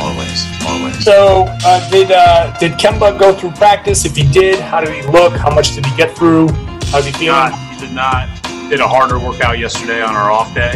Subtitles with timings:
[0.00, 1.04] Always, always.
[1.04, 4.04] So, uh, did uh, did Kemba go through practice?
[4.04, 5.32] If he did, how did he look?
[5.34, 6.48] How much did he get through?
[6.90, 7.32] How did he feel?
[7.32, 8.28] Not, he did not.
[8.70, 10.74] Did a harder workout yesterday on our off day.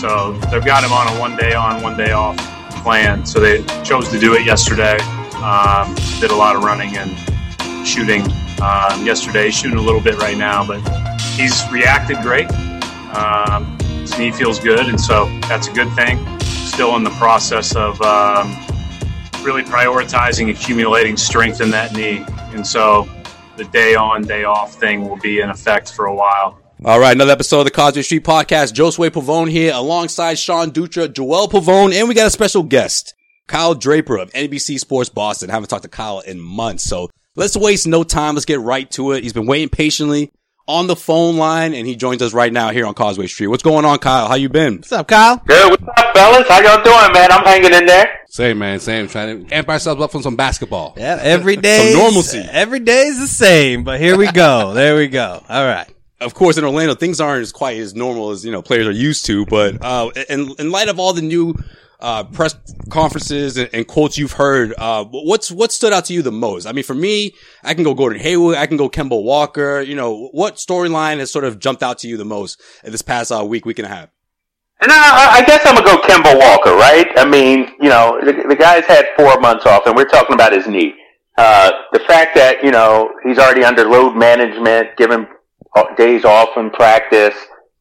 [0.00, 2.36] So they've got him on a one day on, one day off
[2.82, 3.24] plan.
[3.24, 4.98] So they chose to do it yesterday.
[5.36, 8.22] Um, did a lot of running and shooting
[8.60, 10.80] um, yesterday, shooting a little bit right now, but
[11.36, 12.50] he's reacted great.
[13.14, 16.18] Um, his knee feels good, and so that's a good thing.
[16.40, 18.48] Still in the process of um,
[19.42, 22.24] really prioritizing accumulating strength in that knee,
[22.54, 23.08] and so
[23.56, 26.60] the day on, day off thing will be in effect for a while.
[26.84, 28.74] All right, another episode of the Causeway Street Podcast.
[28.74, 33.14] Josue Pavone here alongside Sean Dutra, Joel Pavone, and we got a special guest,
[33.46, 35.48] Kyle Draper of NBC Sports Boston.
[35.48, 38.34] haven't talked to Kyle in months, so let's waste no time.
[38.34, 39.22] Let's get right to it.
[39.22, 40.32] He's been waiting patiently
[40.66, 43.46] on the phone line, and he joins us right now here on Causeway Street.
[43.46, 44.26] What's going on, Kyle?
[44.26, 44.76] How you been?
[44.76, 45.36] What's up, Kyle?
[45.46, 45.70] Good.
[45.70, 46.48] What's up, fellas?
[46.48, 47.30] How y'all doing, man?
[47.30, 48.20] I'm hanging in there.
[48.28, 48.80] Same, man.
[48.80, 49.06] Same.
[49.06, 50.94] Trying to amp ourselves up from some basketball.
[50.96, 51.92] Yeah, every day.
[51.92, 52.38] Some normalcy.
[52.50, 54.72] Every day is the same, but here we go.
[54.74, 55.42] there we go.
[55.48, 55.86] All right.
[56.20, 58.92] Of course, in Orlando, things aren't as quite as normal as, you know, players are
[58.92, 61.54] used to, but, uh, in, in light of all the new,
[62.00, 62.56] uh, press
[62.90, 66.66] conferences and, and quotes you've heard, uh, what's, what stood out to you the most?
[66.66, 69.94] I mean, for me, I can go Gordon Hayward, I can go Kemba Walker, you
[69.94, 73.32] know, what storyline has sort of jumped out to you the most in this past,
[73.32, 74.08] uh, week, week and a half?
[74.80, 77.08] And I, I guess I'm gonna go Kemba Walker, right?
[77.16, 80.52] I mean, you know, the, the guy's had four months off, and we're talking about
[80.52, 80.94] his knee.
[81.38, 85.26] Uh, the fact that you know he's already under load management, given
[85.96, 87.34] days off in practice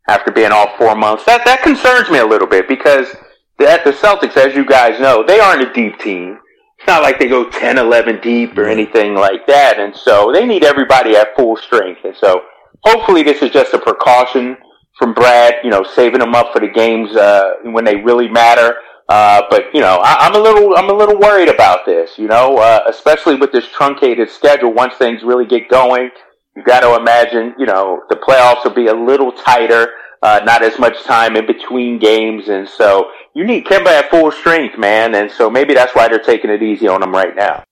[0.08, 3.14] after being off four months, that that concerns me a little bit because
[3.58, 6.40] the, the Celtics, as you guys know, they aren't a deep team.
[6.78, 10.46] It's not like they go 10, 11 deep or anything like that, and so they
[10.46, 12.02] need everybody at full strength.
[12.04, 12.44] And so,
[12.84, 14.58] hopefully, this is just a precaution
[14.98, 18.76] from Brad, you know, saving them up for the games uh, when they really matter.
[19.08, 22.18] Uh, but you know, I, I'm a little, I'm a little worried about this.
[22.18, 24.74] You know, uh, especially with this truncated schedule.
[24.74, 26.10] Once things really get going,
[26.56, 29.90] you got to imagine, you know, the playoffs will be a little tighter.
[30.22, 34.32] Uh, not as much time in between games, and so you need Kemba at full
[34.32, 35.14] strength, man.
[35.14, 37.64] And so maybe that's why they're taking it easy on him right now.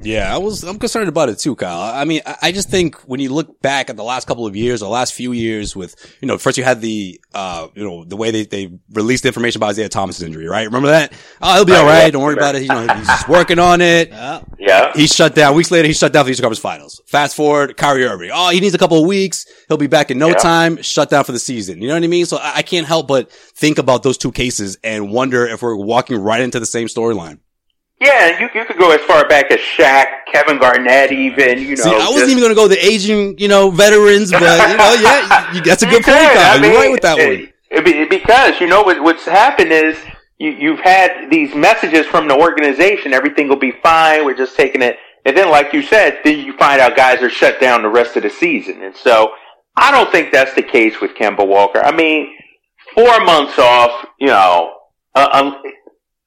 [0.00, 1.80] Yeah, I was, I'm concerned about it too, Kyle.
[1.80, 4.56] I mean, I, I just think when you look back at the last couple of
[4.56, 7.84] years, or the last few years with, you know, first you had the, uh, you
[7.84, 10.64] know, the way they, they released the information about Isaiah Thomas' injury, right?
[10.64, 11.12] Remember that?
[11.42, 12.10] Oh, he'll be alright.
[12.10, 12.62] Don't worry about it.
[12.62, 14.08] You know, he's just working on it.
[14.58, 14.92] Yeah.
[14.94, 15.54] He shut down.
[15.54, 17.02] Weeks later, he shut down for the Eastern Conference Finals.
[17.06, 18.30] Fast forward, Kyrie Irving.
[18.32, 19.44] Oh, he needs a couple of weeks.
[19.68, 20.34] He'll be back in no Yeah.
[20.34, 20.82] time.
[20.82, 21.82] Shut down for the season.
[21.82, 22.24] You know what I mean?
[22.24, 25.76] So I, I can't help but think about those two cases and wonder if we're
[25.76, 27.40] walking right into the same storyline.
[28.02, 31.58] Yeah, you you could go as far back as Shaq, Kevin Garnett, even.
[31.60, 34.32] You know, See, I wasn't just- even going to go the Asian, you know, veterans,
[34.32, 36.16] but you know, yeah, you, that's a good point.
[36.16, 36.38] Kyle.
[36.38, 37.52] I You're mean, right with that it- one.
[37.70, 39.96] it be- because you know what, what's happened is
[40.38, 43.12] you, you've had these messages from the organization.
[43.12, 44.24] Everything will be fine.
[44.24, 47.30] We're just taking it, and then, like you said, then you find out guys are
[47.30, 48.82] shut down the rest of the season.
[48.82, 49.30] And so,
[49.76, 51.78] I don't think that's the case with Kemba Walker.
[51.80, 52.34] I mean,
[52.94, 54.74] four months off, you know,
[55.14, 55.62] uh, um,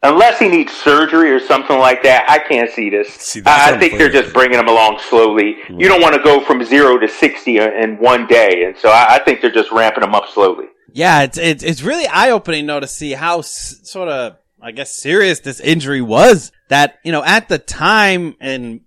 [0.06, 3.10] unless he needs surgery or something like that, I can't see this.
[3.10, 5.58] See, I, I think they're just bringing him along slowly.
[5.70, 9.16] You don't want to go from zero to sixty in one day, and so I,
[9.16, 10.66] I think they're just ramping him up slowly.
[10.94, 14.72] Yeah, it's it's it's really eye opening though to see how s- sort of I
[14.72, 16.52] guess serious this injury was.
[16.70, 18.82] That you know at the time in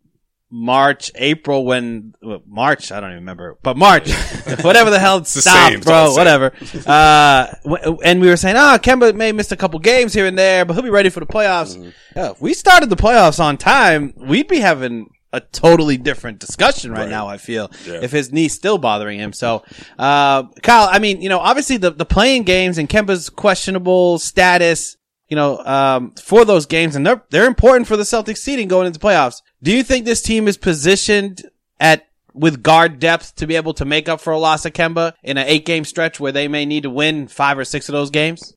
[0.50, 4.10] March, April when well, March I don't even remember, but March,
[4.62, 6.52] whatever the hell the stopped, same, it's all bro, whatever.
[6.86, 10.38] Uh, w- and we were saying, oh, Kemba may miss a couple games here and
[10.38, 11.76] there, but he'll be ready for the playoffs.
[11.76, 11.90] Mm-hmm.
[12.16, 16.90] Yeah, if we started the playoffs on time, we'd be having a totally different discussion
[16.92, 17.10] right, Right.
[17.10, 17.28] now.
[17.28, 18.00] I feel Yeah.
[18.02, 19.34] if his knee's still bothering him.
[19.34, 19.62] So,
[19.98, 24.96] uh, Kyle, I mean, you know, obviously the the playing games and Kemba's questionable status,
[25.28, 28.86] you know, um, for those games, and they're they're important for the Celtics seeding going
[28.86, 29.42] into playoffs.
[29.62, 31.42] Do you think this team is positioned
[31.80, 35.14] at with guard depth to be able to make up for a loss of Kemba
[35.24, 37.92] in an eight game stretch where they may need to win five or six of
[37.92, 38.54] those games?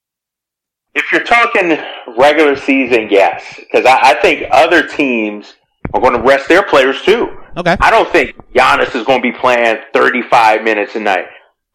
[0.93, 1.77] If you're talking
[2.17, 5.55] regular season, yes, because I, I think other teams
[5.93, 7.35] are going to rest their players too.
[7.57, 7.75] Okay.
[7.79, 11.25] I don't think Giannis is going to be playing 35 minutes a night.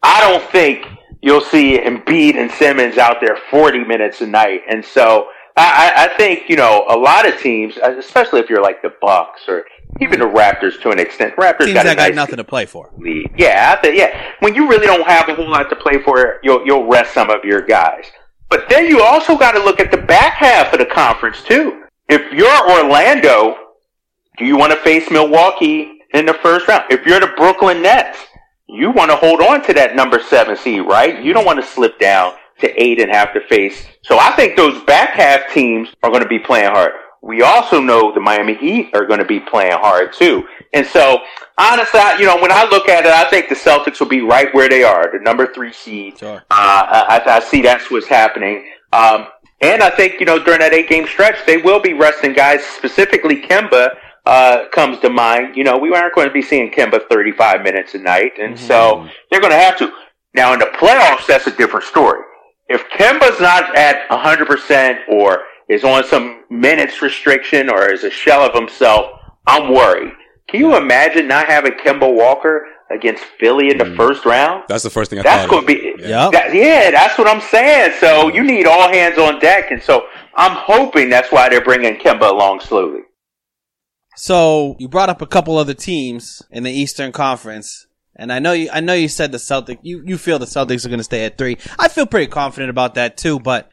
[0.01, 0.85] I don't think
[1.21, 4.61] you'll see Embiid and Simmons out there 40 minutes a night.
[4.69, 8.61] And so I, I I think, you know, a lot of teams, especially if you're
[8.61, 9.65] like the Bucks or
[9.99, 12.65] even the Raptors to an extent, Raptors Teams got that got nice nothing to play
[12.65, 12.91] for.
[12.97, 13.31] lead.
[13.37, 14.33] Yeah, I think, yeah.
[14.39, 17.29] When you really don't have a whole lot to play for, you'll you'll rest some
[17.29, 18.05] of your guys.
[18.49, 21.83] But then you also got to look at the back half of the conference too.
[22.07, 23.55] If you're Orlando,
[24.37, 26.83] do you want to face Milwaukee in the first round?
[26.89, 28.19] If you're the Brooklyn Nets,
[28.69, 31.21] you want to hold on to that number seven seed, right?
[31.23, 33.85] You don't want to slip down to eight and have to face.
[34.03, 36.93] So I think those back half teams are going to be playing hard.
[37.21, 40.47] We also know the Miami Heat are going to be playing hard too.
[40.73, 41.19] And so,
[41.57, 44.21] honestly, I, you know, when I look at it, I think the Celtics will be
[44.21, 46.19] right where they are, the number three seed.
[46.19, 46.37] Sure.
[46.37, 48.69] Uh, I, I see that's what's happening.
[48.93, 49.27] Um,
[49.61, 52.63] and I think, you know, during that eight game stretch, they will be resting guys,
[52.63, 53.95] specifically Kemba,
[54.25, 55.55] uh, comes to mind.
[55.55, 58.33] You know, we aren't going to be seeing Kemba 35 minutes a night.
[58.39, 59.91] And so they're going to have to.
[60.33, 62.21] Now in the playoffs, that's a different story.
[62.69, 68.45] If Kemba's not at 100% or is on some minutes restriction or is a shell
[68.45, 69.07] of himself,
[69.45, 70.13] I'm worried.
[70.49, 73.97] Can you imagine not having Kemba Walker against Philly in the mm.
[73.97, 74.63] first round?
[74.69, 75.65] That's the first thing I That's thought.
[75.65, 76.31] going to be, Yep.
[76.31, 77.93] that- yeah, that's what I'm saying.
[77.99, 79.71] So you need all hands on deck.
[79.71, 83.01] And so I'm hoping that's why they're bringing Kemba along slowly.
[84.15, 87.86] So you brought up a couple other teams in the Eastern Conference,
[88.17, 88.69] and I know you.
[88.71, 89.79] I know you said the Celtics.
[89.83, 91.57] You you feel the Celtics are going to stay at three.
[91.79, 93.39] I feel pretty confident about that too.
[93.39, 93.69] But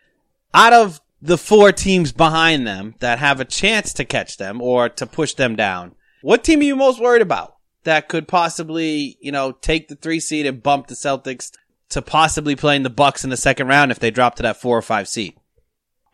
[0.52, 4.88] out of the four teams behind them that have a chance to catch them or
[4.90, 9.32] to push them down, what team are you most worried about that could possibly you
[9.32, 11.50] know take the three seed and bump the Celtics
[11.90, 14.76] to possibly playing the Bucks in the second round if they drop to that four
[14.76, 15.34] or five seed?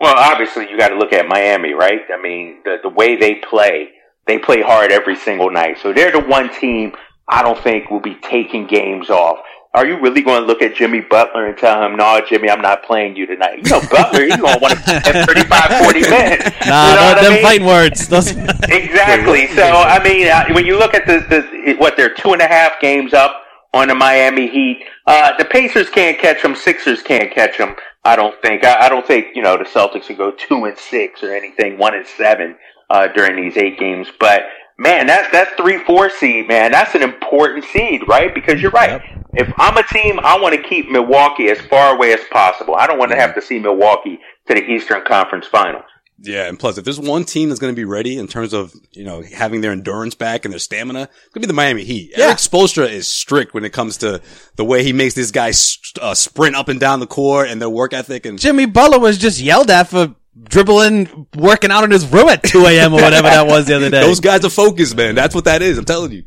[0.01, 2.01] Well, obviously you got to look at Miami, right?
[2.13, 3.91] I mean, the, the way they play,
[4.27, 5.77] they play hard every single night.
[5.83, 6.95] So they're the one team
[7.31, 9.39] I don't think will be taking games off.
[9.73, 12.61] Are you really going to look at Jimmy Butler and tell him, no, Jimmy, I'm
[12.61, 13.59] not playing you tonight?
[13.65, 16.45] You know, Butler, he's going to want to play 35, 40 minutes.
[16.67, 17.43] Nah, you know what I them mean?
[17.43, 18.09] fighting words.
[18.09, 18.31] Those-
[18.69, 19.47] Exactly.
[19.55, 22.49] So I mean, uh, when you look at the, the what they're two and a
[22.49, 23.43] half games up
[23.73, 26.57] on the Miami Heat, uh, the Pacers can't catch them.
[26.57, 27.77] Sixers can't catch them.
[28.05, 28.65] I don't think.
[28.65, 31.79] I, I don't think you know the Celtics will go two and six or anything,
[31.79, 32.57] one and seven
[32.91, 34.09] uh, during these eight games.
[34.19, 34.43] But
[34.81, 38.35] man, that's that three four seed, man, that's an important seed, right?
[38.35, 39.01] Because you're right.
[39.35, 42.75] If I'm a team, I want to keep Milwaukee as far away as possible.
[42.75, 44.19] I don't want to have to see Milwaukee
[44.49, 45.85] to the Eastern Conference Finals.
[46.23, 48.75] Yeah, and plus, if there's one team that's going to be ready in terms of
[48.93, 51.85] you know having their endurance back and their stamina, it's going to be the Miami
[51.85, 52.13] Heat.
[52.17, 52.27] Yeah.
[52.27, 54.21] Erik Spoelstra is strict when it comes to
[54.57, 57.71] the way he makes these guys uh, sprint up and down the court and their
[57.71, 58.27] work ethic.
[58.27, 62.43] And Jimmy Butler was just yelled at for dribbling, working out in his room at
[62.43, 62.93] 2 a.m.
[62.93, 64.01] or whatever that was the other day.
[64.01, 65.15] those guys are focused, man.
[65.15, 65.79] That's what that is.
[65.79, 66.25] I'm telling you.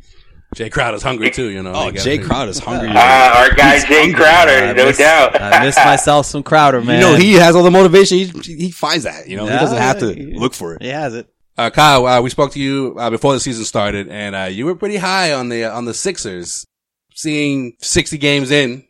[0.54, 1.72] Jae Crowder's hungry too, you know.
[1.74, 2.88] Oh, They got- Jae Crowder's hungry.
[2.90, 4.14] Uh, our guy He's Jae hungry.
[4.14, 5.40] Crowder, I no miss, doubt.
[5.42, 7.00] I miss myself some Crowder, man.
[7.02, 8.18] You know, he has all the motivation.
[8.18, 9.26] He, he finds that.
[9.28, 10.82] You know, Yeah, he doesn't have to he- look for it.
[10.82, 11.28] he has it.
[11.58, 14.64] Uh, Kyle, uh, we spoke to you uh, before the season started, and uh, you
[14.66, 16.64] were pretty high on the on the Sixers.
[17.16, 18.84] Seeing sixty games in,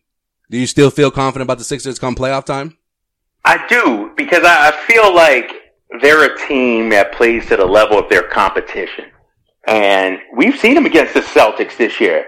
[0.50, 2.76] do you still feel confident about the Sixers come playoff time?
[3.44, 5.50] I do because I, feel like
[6.00, 9.06] they're a team that plays to the level of their competition,
[9.66, 12.26] and we've seen them against the Celtics this year.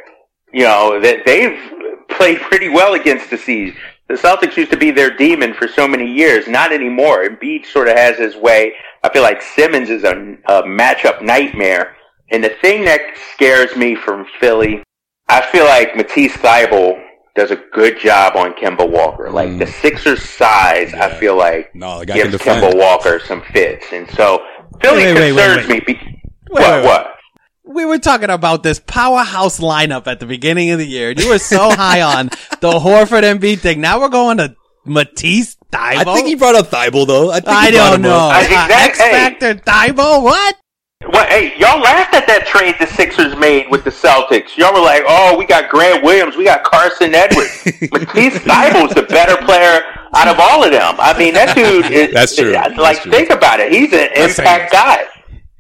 [0.53, 1.59] You know that they've
[2.11, 3.75] played pretty well against the Seas.
[4.09, 6.47] The Celtics used to be their demon for so many years.
[6.47, 7.29] Not anymore.
[7.29, 8.73] Embiid sort of has his way.
[9.03, 11.97] I feel like Simmons is a, a matchup nightmare.
[12.31, 13.01] And the thing that
[13.35, 14.83] scares me from Philly,
[15.29, 17.03] I feel like Matisse Thybulle
[17.37, 19.31] does a good job on Kemba Walker.
[19.31, 22.65] Like the Sixers' size, I feel like No, the guy can gives defend.
[22.65, 24.43] Kemba Walker some fits, and so
[24.81, 25.89] Philly Wait, wait, wait, concerns wait.
[25.89, 25.95] me.
[25.95, 26.01] Be-
[26.51, 26.63] Wait, what?
[26.63, 26.85] wait, wait.
[26.85, 27.13] What?
[27.69, 31.11] We were talking about this powerhouse lineup at the beginning of the year.
[31.11, 32.29] You were so high on
[32.61, 33.81] the Horford Embiid thing.
[33.81, 35.97] Now we're going to Matisse Thybulle.
[36.07, 37.31] I think he brought up Thybulle though.
[37.33, 38.15] I, think I don't know.
[38.17, 38.37] up.
[38.37, 39.11] Uh, exact- X hey.
[39.11, 40.23] Factor Thybulle?
[40.23, 40.55] What?
[41.05, 44.57] Well, hey, y'all laughed at that trade the Sixers made with the Celtics.
[44.57, 49.03] Y'all were like, "Oh, we got Grant Williams, we got Carsen Edwards, Matisse Thybulle's the
[49.03, 49.83] better player
[50.15, 52.13] out of all of them." I mean, that dude is.
[52.15, 52.53] That's true.
[52.53, 53.13] Like, That's true.
[53.13, 53.71] think about it.
[53.73, 55.05] He's an That's impact guy,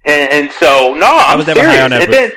[0.07, 1.76] and, and so no, I'm was never serious.
[1.76, 2.16] high on And Edwards.
[2.16, 2.33] then,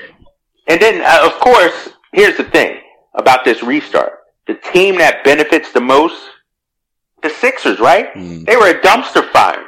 [0.67, 2.81] and then, uh, of course, here's the thing
[3.15, 6.21] about this restart: the team that benefits the most,
[7.23, 8.13] the Sixers, right?
[8.13, 8.45] Mm.
[8.45, 9.63] They were a dumpster fire.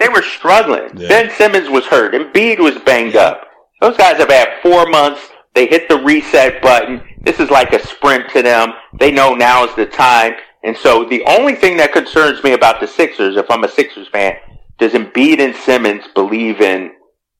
[0.00, 0.90] They were struggling.
[0.96, 1.08] Yeah.
[1.08, 2.14] Ben Simmons was hurt.
[2.14, 3.42] Embiid was banged up.
[3.80, 5.20] Those guys have had four months.
[5.54, 7.02] They hit the reset button.
[7.20, 8.72] This is like a sprint to them.
[8.98, 10.32] They know now is the time.
[10.64, 14.08] And so the only thing that concerns me about the Sixers, if I'm a Sixers
[14.08, 14.36] fan,
[14.78, 16.92] does Embiid and Simmons believe in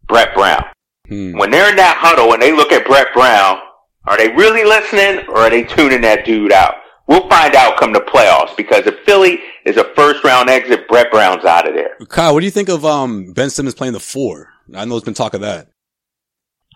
[0.06, 0.64] Brett Brown?
[1.08, 1.38] Hmm.
[1.38, 3.58] When they're in that huddle and they look at Brett Brown,
[4.04, 6.74] are they really listening or are they tuning that dude out?
[7.10, 11.10] We'll find out come the playoffs because if Philly is a first round exit, Brett
[11.10, 11.96] Brown's out of there.
[12.08, 14.52] Kyle, what do you think of um Ben Simmons playing the four?
[14.74, 15.66] I know there's been talk of that.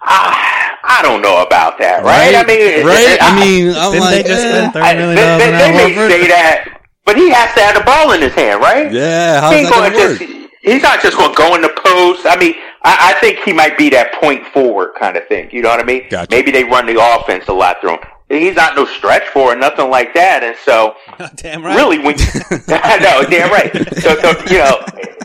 [0.03, 2.35] Ah, I don't know about that, right?
[2.35, 3.17] I mean, right?
[3.21, 4.51] I mean, I'm Didn't like, they just eh.
[4.51, 7.55] spend thirty I- million they, dollars they, they Al may say that, but he has
[7.55, 8.93] to have the ball in his hand, right?
[8.93, 10.51] yeah, how's ain't that gonna gonna work?
[10.63, 12.27] he's not just going to go in the post.
[12.27, 15.49] I mean, I, I think he might be that point forward kind of thing.
[15.53, 16.07] You know what I mean?
[16.11, 16.35] Gotcha.
[16.35, 18.01] Maybe they run the offense a lot through him.
[18.41, 20.43] He's not no stretch for or nothing like that.
[20.43, 20.95] And so,
[21.37, 21.77] Damn right.
[21.77, 22.15] really, when
[22.69, 23.73] I know, damn right.
[23.99, 24.81] So, so, you know,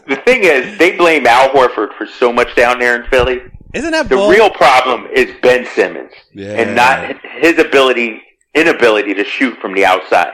[0.07, 3.41] the thing is, they blame Al Horford for so much down there in Philly.
[3.73, 6.53] Isn't that The real problem is Ben Simmons Yeah.
[6.53, 8.21] and not his ability,
[8.55, 10.33] inability to shoot from the outside.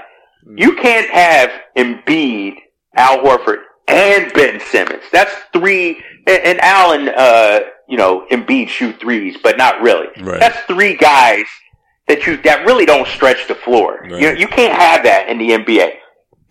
[0.55, 2.55] You can't have Embiid,
[2.95, 5.01] Al Horford, and Ben Simmons.
[5.11, 10.07] That's three, and, and Al uh, you know, Embiid shoot threes, but not really.
[10.21, 10.39] Right.
[10.39, 11.45] That's three guys
[12.07, 13.99] that you, that really don't stretch the floor.
[14.03, 14.21] Right.
[14.21, 15.93] You, you can't have that in the NBA.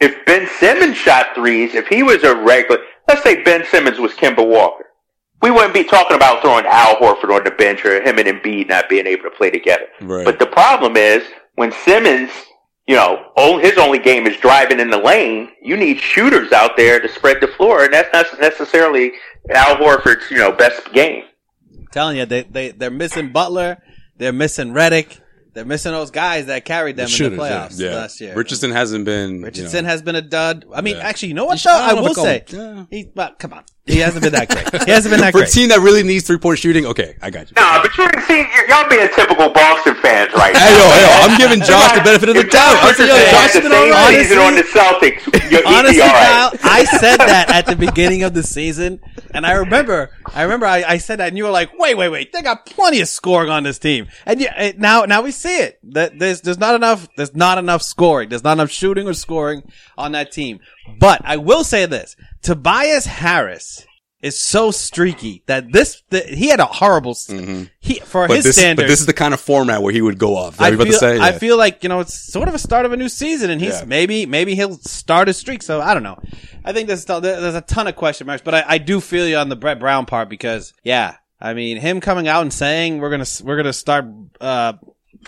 [0.01, 4.13] If Ben Simmons shot threes, if he was a regular, let's say Ben Simmons was
[4.13, 4.85] Kemba Walker,
[5.43, 8.69] we wouldn't be talking about throwing Al Horford on the bench or him and Embiid
[8.69, 9.87] not being able to play together.
[10.01, 10.25] Right.
[10.25, 11.23] But the problem is
[11.55, 12.31] when Simmons,
[12.87, 13.31] you know,
[13.61, 15.51] his only game is driving in the lane.
[15.63, 19.13] You need shooters out there to spread the floor, and that's not necessarily
[19.51, 21.25] Al Horford's, you know, best game.
[21.93, 23.83] telling you, they they they're missing Butler,
[24.17, 25.21] they're missing Redick,
[25.55, 28.35] they're missing those guys that carried them The in shooters, the playoffs yeah, last year.
[28.35, 29.37] Richardson hasn't been.
[29.39, 30.67] you Richardson know, has been a dud.
[30.75, 31.07] I mean, Yeah.
[31.07, 31.63] actually, you know what?
[31.63, 33.11] Though I I will say, call he.
[33.15, 34.85] Well, come on, he hasn't been that great.
[34.85, 35.45] He hasn't been that great.
[35.45, 36.87] for a team that really needs three point shooting.
[36.87, 37.55] Okay, I got you.
[37.57, 40.89] Nah, but you can see, y- y'all being typical Boston fans right Hey, now.
[40.89, 42.77] yo, yo, I'm giving Josh the benefit of the doubt.
[42.81, 44.17] I'm Josh yo, Josh has been same alright.
[44.25, 45.51] season on the Celtics.
[45.51, 46.09] You'd Honestly, be.
[46.09, 49.01] Kyle, I said that at the beginning of the season,
[49.35, 52.09] and I remember, I remember, I, I said that, and you were like, "Wait, wait,
[52.09, 52.33] wait!
[52.33, 55.79] They got plenty of scoring on this team." And yeah, now, now we see it.
[55.93, 58.31] That there's, there's not enough, there's not enough scoring.
[58.31, 59.63] There's not enough shooting or scoring
[59.99, 60.61] on that team.
[60.99, 63.87] But I will say this: Tobias Harris
[64.21, 67.35] is so streaky that this, the, he had a horrible, s he
[68.01, 68.29] for Mm-hmm.
[68.29, 68.85] But his this, standards.
[68.85, 70.59] but this is the kind of format where he would go off.
[70.61, 71.21] I feel, say?
[71.21, 73.61] I feel like you know it's sort of a start of a new season, and
[73.61, 73.85] he's Yeah.
[73.87, 75.63] maybe maybe he'll start a streak.
[75.63, 76.19] So I don't know.
[76.65, 79.37] I think there's there's a ton of question marks, but I, I do feel you
[79.37, 83.11] on the Brett Brown part because yeah, I mean him coming out and saying we're
[83.11, 84.07] gonna we're gonna start
[84.41, 84.73] uh,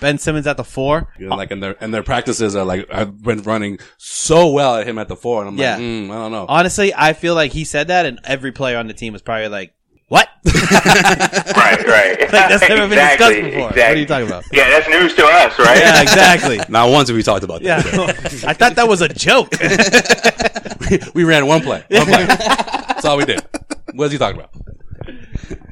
[0.01, 1.13] Ben Simmons at the four.
[1.19, 4.77] You know, like and their and their practices are like I've been running so well
[4.77, 5.75] at him at the four, and I'm Yeah.
[5.75, 6.47] like, mm, I don't know.
[6.49, 9.49] Honestly, I feel like he said that, and every player on the team was probably
[9.49, 9.75] like,
[10.09, 12.17] "What?" Right, right.
[12.37, 13.61] Like, that's never been discussed Exactly, before.
[13.63, 13.97] What exactly.
[13.97, 14.45] are you talking about?
[14.53, 15.79] Yeah, that's news to us, right?
[15.79, 16.61] yeah, exactly.
[16.69, 18.45] Not once have we talked about Yeah, that.
[18.47, 19.53] I thought that was a joke.
[21.15, 21.85] we ran one play.
[21.91, 22.27] One play.
[22.27, 23.45] That's all we did.
[23.95, 24.51] What is he talking about?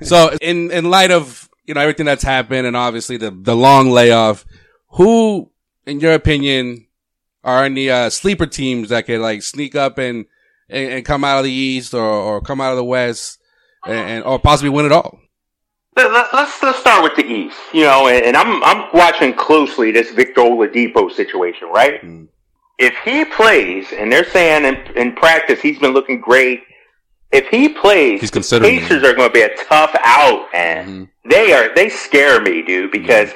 [0.03, 3.91] So in, in light of, you know, everything that's happened and obviously the, the long
[3.91, 4.45] layoff,
[4.91, 5.51] who,
[5.87, 6.87] in your opinion,
[7.43, 10.27] are any, uh, sleeper teams that could like sneak up and,
[10.69, 13.39] and, and come out of the East or, or come out of the West
[13.87, 15.21] and, and or possibly win it all?
[15.97, 17.57] Let, let, let's let's start with the East.
[17.73, 22.03] You know, and, and I'm I'm watching closely this Victor Oladipo situation, right?
[22.03, 22.29] Mm.
[22.79, 26.63] If he plays, and they're saying in, in practice he's been looking great.
[27.31, 30.87] If he plays, He's the considering Pacers are going to be a tough out, man.
[30.87, 31.05] Mm-hmm.
[31.29, 33.01] They are they scare me, dude, mm-hmm.
[33.03, 33.31] because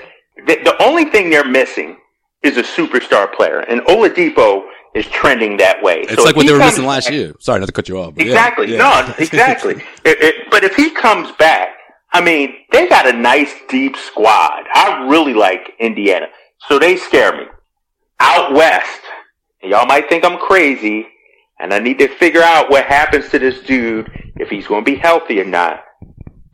[0.47, 1.97] the, the only thing they're missing
[2.43, 4.65] is a superstar player, and Oladipo
[4.95, 6.01] is trending that way.
[6.03, 7.35] It's So like what they were missing last year.
[7.41, 8.15] Sorry not to cut you off.
[8.15, 8.73] but yeah, Exactly.
[8.73, 8.79] yeah.
[8.79, 9.75] No, exactly.
[10.05, 11.69] It- it- but if he comes back,
[12.13, 14.65] I mean, they got a nice deep squad.
[14.73, 16.27] I really like Indiana,
[16.69, 17.45] so they scare me.
[18.21, 19.01] out west,
[19.63, 21.07] y'all might think I'm crazy,
[21.61, 24.91] and I need to figure out what happens to this dude if he's going to
[24.91, 25.85] be healthy or not.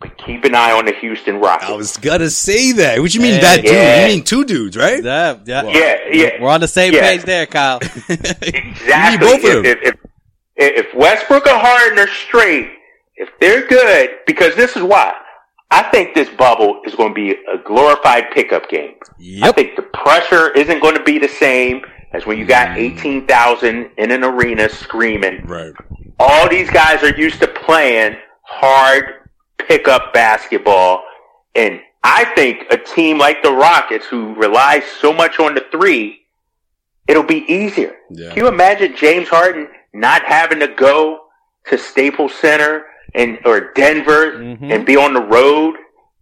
[0.04, 1.70] But keep an eye on the Houston Rockets.
[1.70, 3.00] I was gonna say that.
[3.00, 3.72] What you mean Hey, that dude?
[3.72, 5.02] You mean two dudes, right?
[5.02, 5.62] Yeah, yeah.
[5.62, 6.42] yeah, yeah.
[6.42, 7.00] We're on the same Yeah.
[7.00, 7.80] page there, Kyle.
[8.08, 9.26] Exactly.
[9.26, 9.44] both.
[9.44, 9.94] If, if,
[10.56, 12.70] if, if Westbrook and Harden are straight,
[13.16, 15.14] if they're good, because this is why.
[15.70, 18.94] I think this bubble is going to be a glorified pickup game.
[19.42, 21.82] I think the pressure isn't going to be the same
[22.12, 22.96] as when you got mm.
[22.98, 25.44] 18,000 in an arena screaming.
[25.46, 25.72] Right.
[26.20, 29.23] All these guys are used to playing hard
[29.58, 31.02] pickup basketball.
[31.54, 36.20] And I think a team like the Rockets, who relies so much on the three,
[37.08, 37.96] it'll be easier.
[38.10, 38.30] Yeah.
[38.30, 41.20] Can you imagine James Harden not having to go
[41.68, 42.84] to Staples Center
[43.14, 44.72] and or Denver Mhm.
[44.72, 45.76] and be on the road?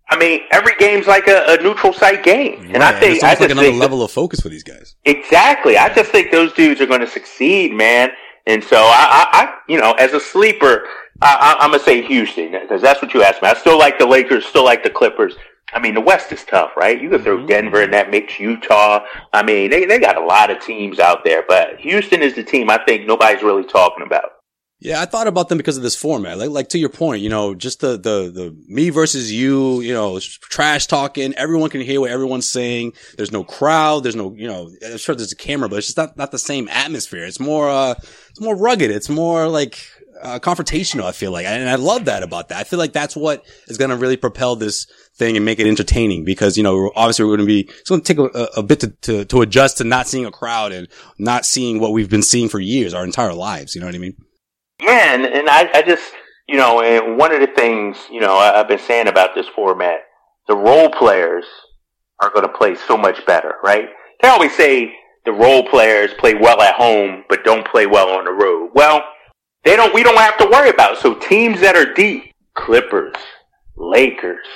[0.08, 3.30] I mean, every game's like a, a neutral site game, and I think it's I
[3.30, 4.94] just like another level of focus for these guys.
[5.06, 5.78] Exactly.
[5.78, 8.10] I just think those dudes are going to succeed, man.
[8.46, 8.82] And so I,
[9.32, 10.86] I, I you know, as a sleeper,
[11.22, 13.48] I, I'm gonna say Houston because that's what you asked me.
[13.48, 15.34] I still like the Lakers, still like the Clippers.
[15.72, 17.00] I mean, the West is tough, right?
[17.00, 19.04] You could throw Denver in that mix, Utah.
[19.32, 22.42] I mean, they they got a lot of teams out there, but Houston is the
[22.42, 24.30] team I think nobody's really talking about.
[24.84, 26.38] Yeah, I thought about them because of this format.
[26.38, 29.94] Like, like to your point, you know, just the, the, the me versus you, you
[29.94, 31.34] know, trash talking.
[31.34, 32.94] Everyone can hear what everyone's saying.
[33.16, 34.02] There's no crowd.
[34.02, 36.38] There's no, you know, I'm sure there's a camera, but it's just not, not the
[36.38, 37.24] same atmosphere.
[37.24, 37.94] It's more, uh,
[38.30, 38.90] it's more rugged.
[38.90, 39.78] It's more like,
[40.22, 41.46] uh, confrontational, I feel like.
[41.46, 42.58] And I love that about that.
[42.58, 44.86] I feel like that's what is going to really propel this
[45.16, 48.00] thing and make it entertaining because, you know, obviously we're going to be, it's going
[48.00, 50.88] to take a, a bit to, to, to adjust to not seeing a crowd and
[51.18, 53.74] not seeing what we've been seeing for years, our entire lives.
[53.74, 54.16] You know what I mean?
[54.80, 56.12] Yeah, and, and I, I just,
[56.48, 59.46] you know, and one of the things, you know, I, I've been saying about this
[59.48, 60.00] format,
[60.48, 61.44] the role players
[62.20, 63.88] are going to play so much better, right?
[64.20, 68.24] They always say the role players play well at home, but don't play well on
[68.24, 68.70] the road.
[68.74, 69.02] Well,
[69.64, 70.98] they don't, we don't have to worry about it.
[70.98, 73.14] So teams that are deep, Clippers,
[73.76, 74.46] Lakers,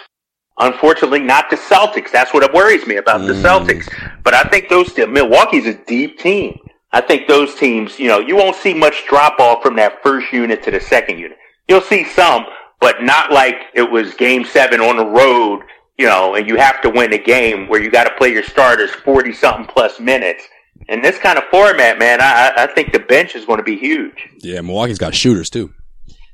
[0.59, 2.11] unfortunately not the Celtics.
[2.11, 3.43] That's what worries me about the Mm.
[3.43, 3.89] Celtics.
[4.23, 6.59] But I think those, Milwaukee's a deep team.
[6.93, 10.33] I think those teams, you know, you won't see much drop off from that first
[10.33, 11.37] unit to the second unit.
[11.69, 12.47] You'll see some,
[12.81, 15.63] but not like it was game seven on the road,
[15.99, 18.45] you know, and you have to win the game where you got to play your
[18.45, 20.45] starters 40 something plus minutes.
[20.89, 23.65] In this kind of format, man, I, I- I think the bench is going to
[23.65, 24.15] be huge.
[24.39, 25.73] Yeah, Milwaukee's got shooters too.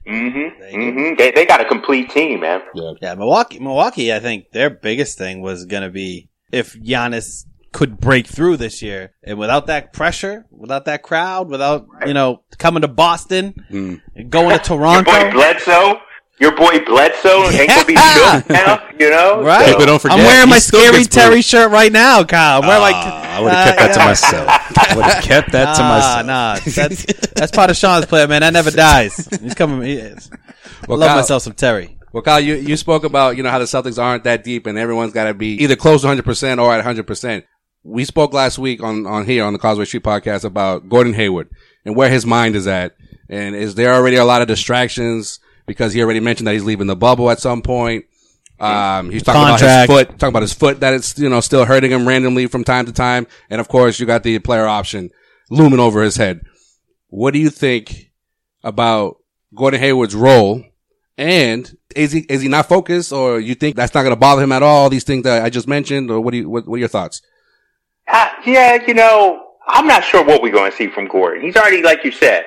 [0.06, 0.62] Mm-hmm.
[0.76, 1.14] Mm-hmm.
[1.16, 2.60] They, they got a complete team, man.
[2.74, 3.58] Yeah, yeah, Milwaukee.
[3.60, 4.12] Milwaukee.
[4.12, 8.82] I think their biggest thing was going to be if Giannis could break through this
[8.82, 14.00] year, and without that pressure, without that crowd, without you know coming to Boston, Mm.
[14.16, 16.00] and going to Toronto, Your boy Bledsoe,
[16.40, 18.42] your boy Bledsoe ain't gonna be Yeah.
[18.50, 19.42] now, you know.
[19.42, 19.68] right?
[19.70, 21.44] People don't forget, I'm wearing my scary Terry booed.
[21.44, 22.60] shirt right now, Kyle.
[22.60, 24.48] I'm wearing like Ah, I would have kept that to uh, myself.
[24.48, 26.26] I would have kept that to myself.
[26.26, 28.40] nah, that's that's part of Sean's plan, man.
[28.42, 29.26] That never dies.
[29.40, 29.82] He's coming.
[29.82, 30.30] He is.
[30.88, 31.98] Well, Love Kyle- myself some Terry.
[32.12, 34.76] Well, Kyle, you, you spoke about, you know, how the Celtics aren't that deep and
[34.76, 37.42] everyone's got to be either close to 100% or at 100%.
[37.84, 41.48] We spoke last week on, on here on the Causeway Street podcast about Gordon Hayward
[41.86, 42.94] and where his mind is at.
[43.30, 46.86] And is there already a lot of distractions because he already mentioned that he's leaving
[46.86, 48.04] the bubble at some point?
[48.62, 49.62] Um, he's talking Contract.
[49.62, 52.46] about his foot, talking about his foot that it's, you know, still hurting him randomly
[52.46, 53.26] from time to time.
[53.50, 55.10] And of course, you got the player option
[55.50, 56.42] looming over his head.
[57.08, 58.12] What do you think
[58.62, 59.16] about
[59.54, 60.64] Gordon Hayward's role?
[61.18, 64.42] And is he, is he not focused or you think that's not going to bother
[64.42, 64.88] him at all?
[64.88, 67.20] These things that I just mentioned or what do you, what, what are your thoughts?
[68.08, 71.42] Uh, yeah, you know, I'm not sure what we're going to see from Gordon.
[71.42, 72.46] He's already, like you said,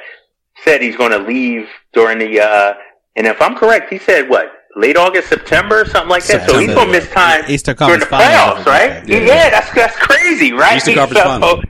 [0.63, 2.73] said he's going to leave during the, uh,
[3.15, 6.50] and if I'm correct, he said what, late August, September, something like that.
[6.50, 9.08] so he's September, to miss time during the playoffs, right?
[9.08, 9.20] yeah.
[9.20, 10.78] Yeah, that's that's crazy, right?
[10.78, 11.64] Eastern Conference so, Finals.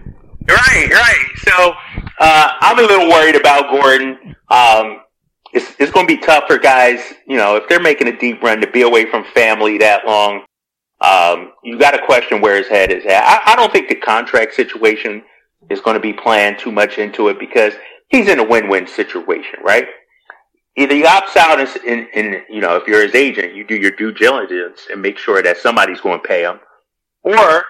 [0.48, 1.26] Right, right.
[1.38, 1.74] So
[2.20, 4.36] uh, I'm a little worried about Gordon.
[4.50, 5.02] Um,
[5.54, 8.42] it's it's going to be tough for guys, you know, if they're making a deep
[8.44, 10.46] run to be away from family that long.
[11.02, 13.24] Um, you got to question where his head is at.
[13.24, 15.24] I, I don't think the contract situation
[15.70, 17.74] is going to be playing too much into it because
[18.10, 19.88] he's in a win-win situation, right?
[20.78, 23.76] Either he opts out and, and, and, you know, if you're his agent, you do
[23.76, 26.60] your due diligence and make sure that somebody's going to pay him,
[27.24, 27.64] or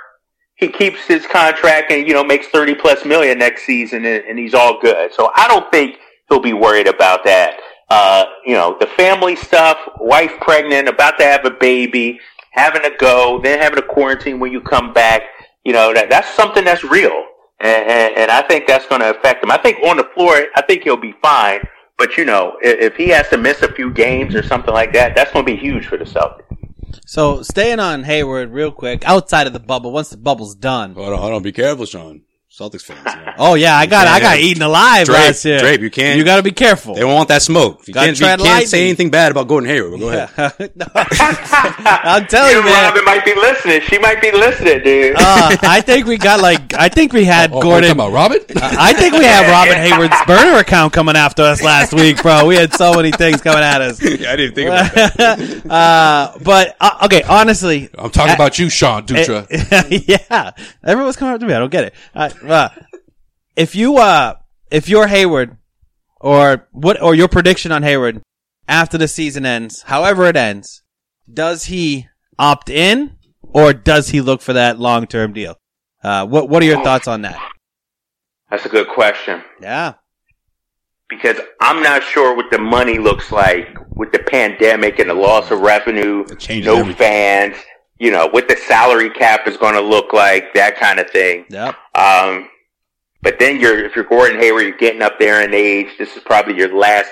[0.56, 4.40] he keeps his contract and you know makes thirty plus million next season and, and
[4.40, 5.14] he's all good.
[5.14, 5.98] So I don't think
[6.30, 7.60] he'll be worried about that.
[7.90, 12.20] Uh, you know, the family stuff, wife pregnant, about to have a baby,
[12.52, 15.22] having to go, then having to quarantine when you come back.
[15.64, 17.24] You know, that that's something that's real,
[17.60, 19.52] and, and, and I think that's going to affect him.
[19.52, 21.62] I think on the floor, I think he'll be fine.
[21.98, 24.94] But you know, if, if he has to miss a few games or something like
[24.94, 26.42] that, that's going to be huge for the Celtics.
[27.06, 31.14] So staying on Hayward real quick, outside of the bubble, once the bubble's done, Hold
[31.14, 31.44] on, hold on.
[31.44, 32.22] Be careful, Sean.
[32.58, 33.00] Celtics fans.
[33.06, 33.34] You know?
[33.38, 35.60] Oh yeah, I got I got eaten alive Drape, last year.
[35.60, 36.96] Drape, you can't- You got to be careful.
[36.96, 37.86] They won't want that smoke.
[37.86, 39.92] You Gotta can't, you can't say anything bad about Gordon Hayward.
[39.92, 40.72] But go ahead.
[40.96, 42.94] I'm telling you, man.
[42.94, 43.82] Robyn might be listening.
[43.82, 45.16] She might be listening, dude.
[45.18, 47.90] Uh, I think we got like I think we had Oh, Gordon.
[47.90, 48.40] talking about Robyn?
[48.58, 52.46] I think we had Robyn Hayward's burner account coming after us last week, bro.
[52.46, 54.02] We had so many things coming at us.
[54.02, 55.66] Yeah, I didn't think about that.
[55.70, 59.46] uh, but uh, okay, honestly, I'm talking uh, about you, Sean Dutra.
[60.08, 60.52] yeah,
[60.86, 61.54] everyone's coming up to me.
[61.54, 61.94] I don't get it.
[62.50, 62.70] Uh,
[63.56, 64.36] if you uh,
[64.72, 65.58] if you're Hayward,
[66.20, 68.22] or what, or your prediction on Hayward
[68.68, 70.82] after the season ends, however it ends,
[71.32, 75.56] does he opt in or does he look for that long term deal?
[76.04, 77.40] Uh, what What are your thoughts on that?
[78.50, 79.94] That's a good question Yeah,
[81.10, 85.52] because I'm not sure what the money looks like with the pandemic and the loss
[85.52, 86.96] of revenue, no everything.
[86.96, 87.56] fans.
[87.98, 91.46] You know what the salary cap is going to look like, that kind of thing.
[91.50, 91.76] yep.
[91.96, 92.50] Um,
[93.22, 95.88] but then you're, if you're Gordon Hayward, you're getting up there in age.
[95.98, 97.10] This is probably your last,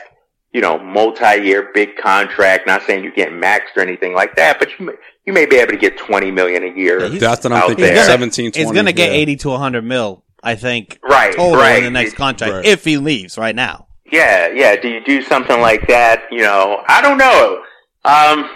[0.51, 2.67] you know, multi-year big contract.
[2.67, 4.93] Not saying you're getting maxed or anything like that, but you may,
[5.25, 7.05] you may be able to get 20 million a year.
[7.05, 7.85] Yeah, That's what I'm thinking.
[7.85, 8.03] there.
[8.05, 8.59] 17, 20.
[8.67, 9.17] He's gonna get yeah.
[9.17, 11.77] eighty to hundred mil, I think, Right, total right.
[11.77, 12.65] in the next contract Right.
[12.65, 13.87] if he leaves right now.
[14.11, 14.75] Yeah, yeah.
[14.75, 16.25] Do you do something like that?
[16.29, 17.63] You know, I don't know.
[18.05, 18.49] Um,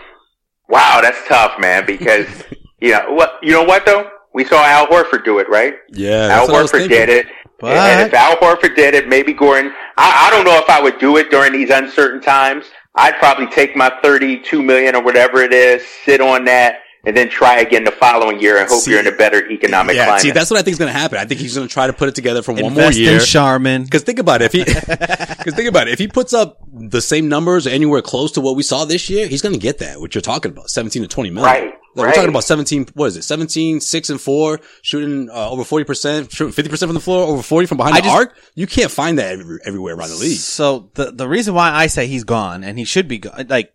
[0.70, 1.86] wow, that's tough, man.
[1.86, 2.44] Because
[2.80, 3.40] you know what?
[3.42, 4.10] You know what though?
[4.34, 5.76] We saw Al Horford do it, right?
[5.90, 7.28] Yeah, Al that's what I was Horford did it.
[7.60, 9.74] But- and if Al Horford did it, maybe Gordon.
[9.98, 12.66] I, I don't know if I would do it during these uncertain times.
[12.96, 17.30] I'd probably take my thirty-two million or whatever it is, sit on that, and then
[17.30, 20.22] try again the following year and hope See- you're in a better economic Yeah, climate.
[20.22, 21.18] see, that's what I think is going to happen.
[21.18, 23.14] I think he's going to try to put it together for one more Invest year.
[23.14, 23.84] in Charmin.
[23.86, 24.64] Because think about it, if he,
[25.38, 28.42] because think about it, if he puts up the same numbers or anywhere close to
[28.42, 30.00] what we saw this year, he's going to get that.
[30.00, 31.46] What you're talking about, 17 to 20 million.
[31.46, 31.64] Right,
[31.96, 32.88] Like, We're talking about 17.
[32.94, 33.24] What is it?
[33.24, 37.26] 17, six and four, shooting uh, over 40 percent, shooting 50 percent from the floor,
[37.28, 38.36] over 40 from behind I the just- arc.
[38.56, 40.38] You can't find that every, everywhere around the league.
[40.38, 43.74] So the the reason why I say he's gone and he should be gone, like,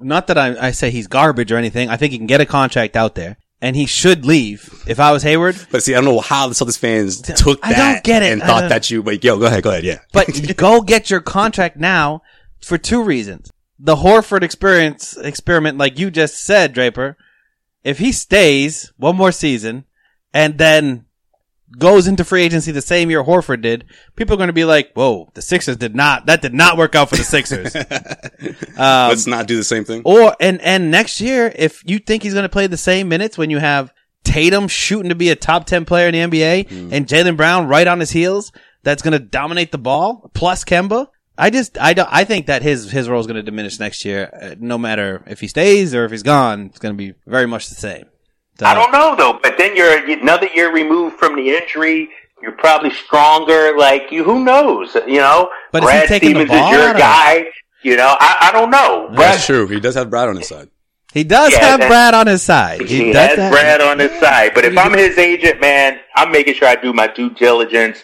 [0.00, 1.88] not that I, I say he's garbage or anything.
[1.88, 4.84] I think he can get a contract out there and he should leave.
[4.86, 7.76] If I was Hayward, But see, I don't know how the Celtics fans took that
[7.78, 8.32] I don't get it.
[8.32, 9.02] and thought that you.
[9.02, 10.00] But yo, go ahead, go ahead, yeah.
[10.12, 12.22] but go get your contract now
[12.60, 13.50] for two reasons.
[13.78, 17.16] The Horford experience experiment, like you just said, Draper.
[17.82, 19.84] If he stays one more season
[20.32, 21.03] and then
[21.78, 23.84] goes into free agency the same year Horford did,
[24.16, 26.26] people are going to be like, "Whoa, the Sixers did not.
[26.26, 27.74] That did not work out for the Sixers."
[28.78, 30.02] um, Let's not do the same thing.
[30.04, 33.36] Or and and next year, if you think he's going to play the same minutes
[33.38, 33.92] when you have
[34.24, 36.88] Tatum shooting to be a top ten player in the NBA Hmm.
[36.92, 41.08] and Jaylen Brown right on his heels, that's going to dominate the ball plus Kemba.
[41.36, 44.04] I just I don't I think that his his role is going to diminish next
[44.04, 46.66] year, uh, no matter if he stays or if he's gone.
[46.66, 48.04] It's going to be very much the same.
[48.58, 52.08] So- I don't know though, but then you're another year removed from the injury.
[52.42, 53.76] You're probably stronger.
[53.76, 54.94] Like you, who knows?
[55.06, 57.46] You know, But Brad taking Stevens is your guy.
[57.82, 59.08] You know, I, I don't know.
[59.12, 59.66] That's true.
[59.66, 60.68] He does have Brad on his side.
[61.12, 62.80] He does Yeah, have that- Brad on his side.
[62.82, 64.52] He, does has have- Brad on his side.
[64.54, 68.02] But if I'm his agent, man, I'm making sure I do my due diligence.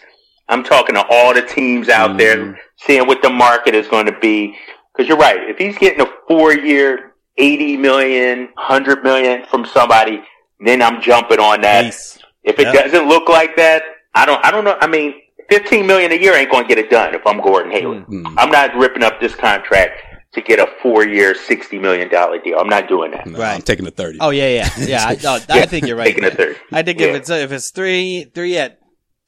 [0.49, 2.17] I'm talking to all the teams out Mm-hmm.
[2.17, 4.55] there, seeing what the market is going to be.
[4.93, 5.49] Because you're right.
[5.49, 10.21] If he's getting a four-year, 80 million, 100 million from somebody,
[10.65, 11.85] then I'm jumping on that.
[11.85, 12.17] Ace.
[12.43, 12.73] If it Yep.
[12.85, 13.83] doesn't look like that,
[14.15, 14.43] I don't.
[14.45, 14.77] I don't know.
[14.81, 15.13] I mean,
[15.49, 18.05] 15 million a year ain't going to get it done if I'm Gordon Hayward.
[18.07, 18.37] Mm-hmm.
[18.39, 19.99] I'm not ripping up this contract
[20.33, 22.57] to get a four-year, 60 million dollar deal.
[22.57, 23.27] I'm not doing that.
[23.27, 23.53] No, Right.
[23.53, 24.19] I'm taking the 30.
[24.21, 25.05] Oh yeah, yeah, yeah.
[25.05, 26.05] I, no, I think you're right.
[26.07, 26.53] Taking a there.
[26.53, 26.57] third.
[26.71, 27.07] I think Yeah.
[27.07, 28.79] if it's if it's three three at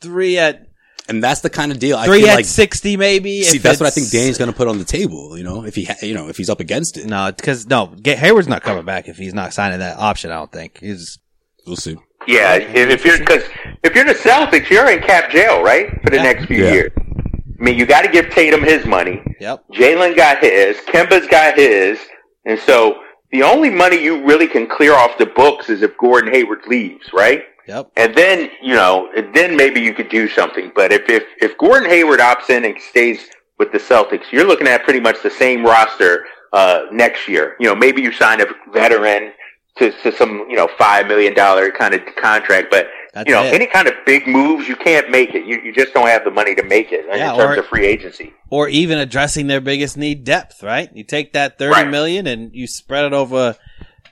[0.02, 0.68] three at
[1.10, 2.46] And that's the kind of deal I three feel at like.
[2.46, 3.44] sixty maybe.
[3.44, 5.38] See, that's what I think Danny's going to put on the table.
[5.38, 7.94] You know, if he, ha- you know, if he's up against it, No, because no,
[8.06, 10.32] Hayward's not coming back if he's not signing that option.
[10.32, 11.20] I don't think he's.
[11.66, 11.98] We'll see.
[12.28, 13.44] Yeah, if, if you're because
[13.84, 16.24] if you're the Celtics, you're in cap jail, right, for the Yeah.
[16.24, 16.72] next few Yeah.
[16.74, 16.92] years.
[16.98, 19.22] I mean, you got to give Tatum his money.
[19.40, 19.64] Yep.
[19.74, 20.78] Jaylen got his.
[20.82, 22.00] Kemba's got his,
[22.46, 23.00] and so
[23.32, 27.12] the only money you really can clear off the books is if Gordon Hayward leaves,
[27.14, 27.44] right?
[27.68, 27.92] Yep.
[27.96, 30.72] And then you know, then maybe you could do something.
[30.76, 34.68] But if if if Gordon Hayward opts in and stays with the Celtics, you're looking
[34.68, 37.56] at pretty much the same roster uh, next year.
[37.60, 39.32] You know, maybe you sign a veteran
[39.78, 43.44] to, to some you know five million dollar kind of contract, but That's you know
[43.44, 43.54] it.
[43.54, 45.46] any kind of big moves, you can't make it.
[45.46, 47.68] You you just don't have the money to make it Yeah, in terms or- of
[47.68, 48.34] free agency.
[48.50, 50.62] Or even addressing their biggest need, depth.
[50.62, 50.90] Right.
[50.94, 51.90] You take that thirty Right.
[51.90, 53.56] million and you spread it over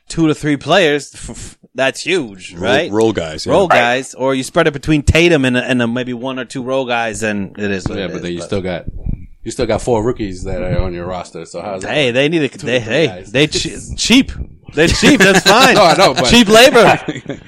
[0.07, 1.55] two to three players.
[1.75, 2.91] That's huge, right?
[2.91, 3.45] Roll, guys.
[3.45, 3.53] yeah.
[3.53, 3.77] Role Right.
[3.77, 7.23] guys, or you spread it between Tatum and, and maybe one or two role guys,
[7.23, 7.87] and it is.
[7.87, 8.85] What yeah, it but is, then you still got
[9.43, 11.45] you still got four rookies that are on your roster.
[11.45, 11.93] So how's that?
[11.93, 12.57] Hey, they need to.
[12.65, 13.31] They, hey, guys.
[13.31, 14.31] they che- cheap.
[14.73, 15.19] They're cheap.
[15.19, 15.75] That's fine.
[15.75, 16.77] No, I know, but- cheap labor.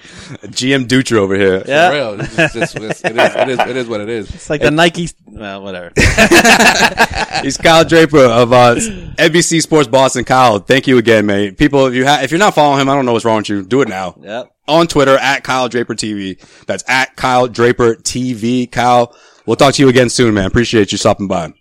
[0.53, 1.63] GM Dutra over here.
[1.65, 1.89] Yeah.
[1.89, 2.21] For real.
[2.21, 4.33] It's just- it's- it's- it, is, it, is, it is what it is.
[4.33, 5.09] It's like the Nike.
[5.25, 5.91] Well, whatever.
[7.41, 10.23] He's Kyle Draper of uh, NBC Sports Boston.
[10.23, 11.55] Kyle, thank you again, man.
[11.55, 13.49] People, if you ha- if you're not following him, I don't know what's wrong with
[13.49, 13.63] you.
[13.63, 14.15] Do it now.
[14.21, 14.51] Yep.
[14.67, 16.39] On Twitter at Kyle Draper TV.
[16.67, 18.71] That's at Kyle Draper TV.
[18.71, 20.45] Kyle, we'll talk to you again soon, man.
[20.45, 21.53] Appreciate you stopping by.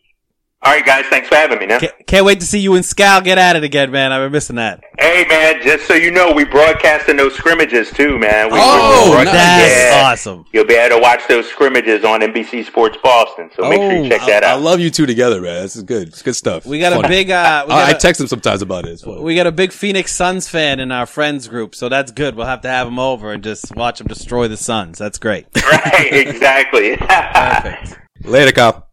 [0.65, 1.05] All right, guys.
[1.07, 1.67] Thanks for having me.
[1.67, 1.81] Now.
[1.81, 4.13] Can't, can't wait to see you and Scal get at it again, man.
[4.13, 4.85] I've been missing that.
[4.97, 5.61] Hey, man.
[5.61, 8.47] Just so you know, we broadcasting those scrimmages too, man.
[8.53, 9.25] We, Oh, we're.
[9.25, 10.03] That's yeah.
[10.13, 10.45] awesome.
[10.53, 13.51] You'll be able to watch those scrimmages on NBC Sports Boston.
[13.57, 14.59] So make sure you check that Oh, I, out.
[14.59, 15.63] I love you two together, man.
[15.63, 16.07] This is good.
[16.09, 16.65] It's good stuff.
[16.65, 17.31] We got a big.
[17.33, 19.03] Uh, we I, I got a- text him sometimes about it.
[19.05, 22.37] We got a big Phoenix Suns fan in our friends group, so that's good.
[22.37, 24.97] We'll have to have him over and just watch him destroy the Suns.
[24.97, 25.47] That's great.
[25.57, 26.97] right, exactly.
[27.01, 27.99] Perfect.
[28.25, 28.87] Later, Kyle.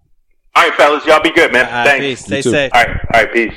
[0.59, 1.05] All right, fellas.
[1.05, 1.65] Y'all be good, man.
[1.67, 2.05] All right, Thanks.
[2.05, 2.25] peace.
[2.25, 2.51] Stay too.
[2.51, 2.71] safe.
[2.73, 2.89] All right.
[3.13, 3.33] All right.
[3.33, 3.53] Peace.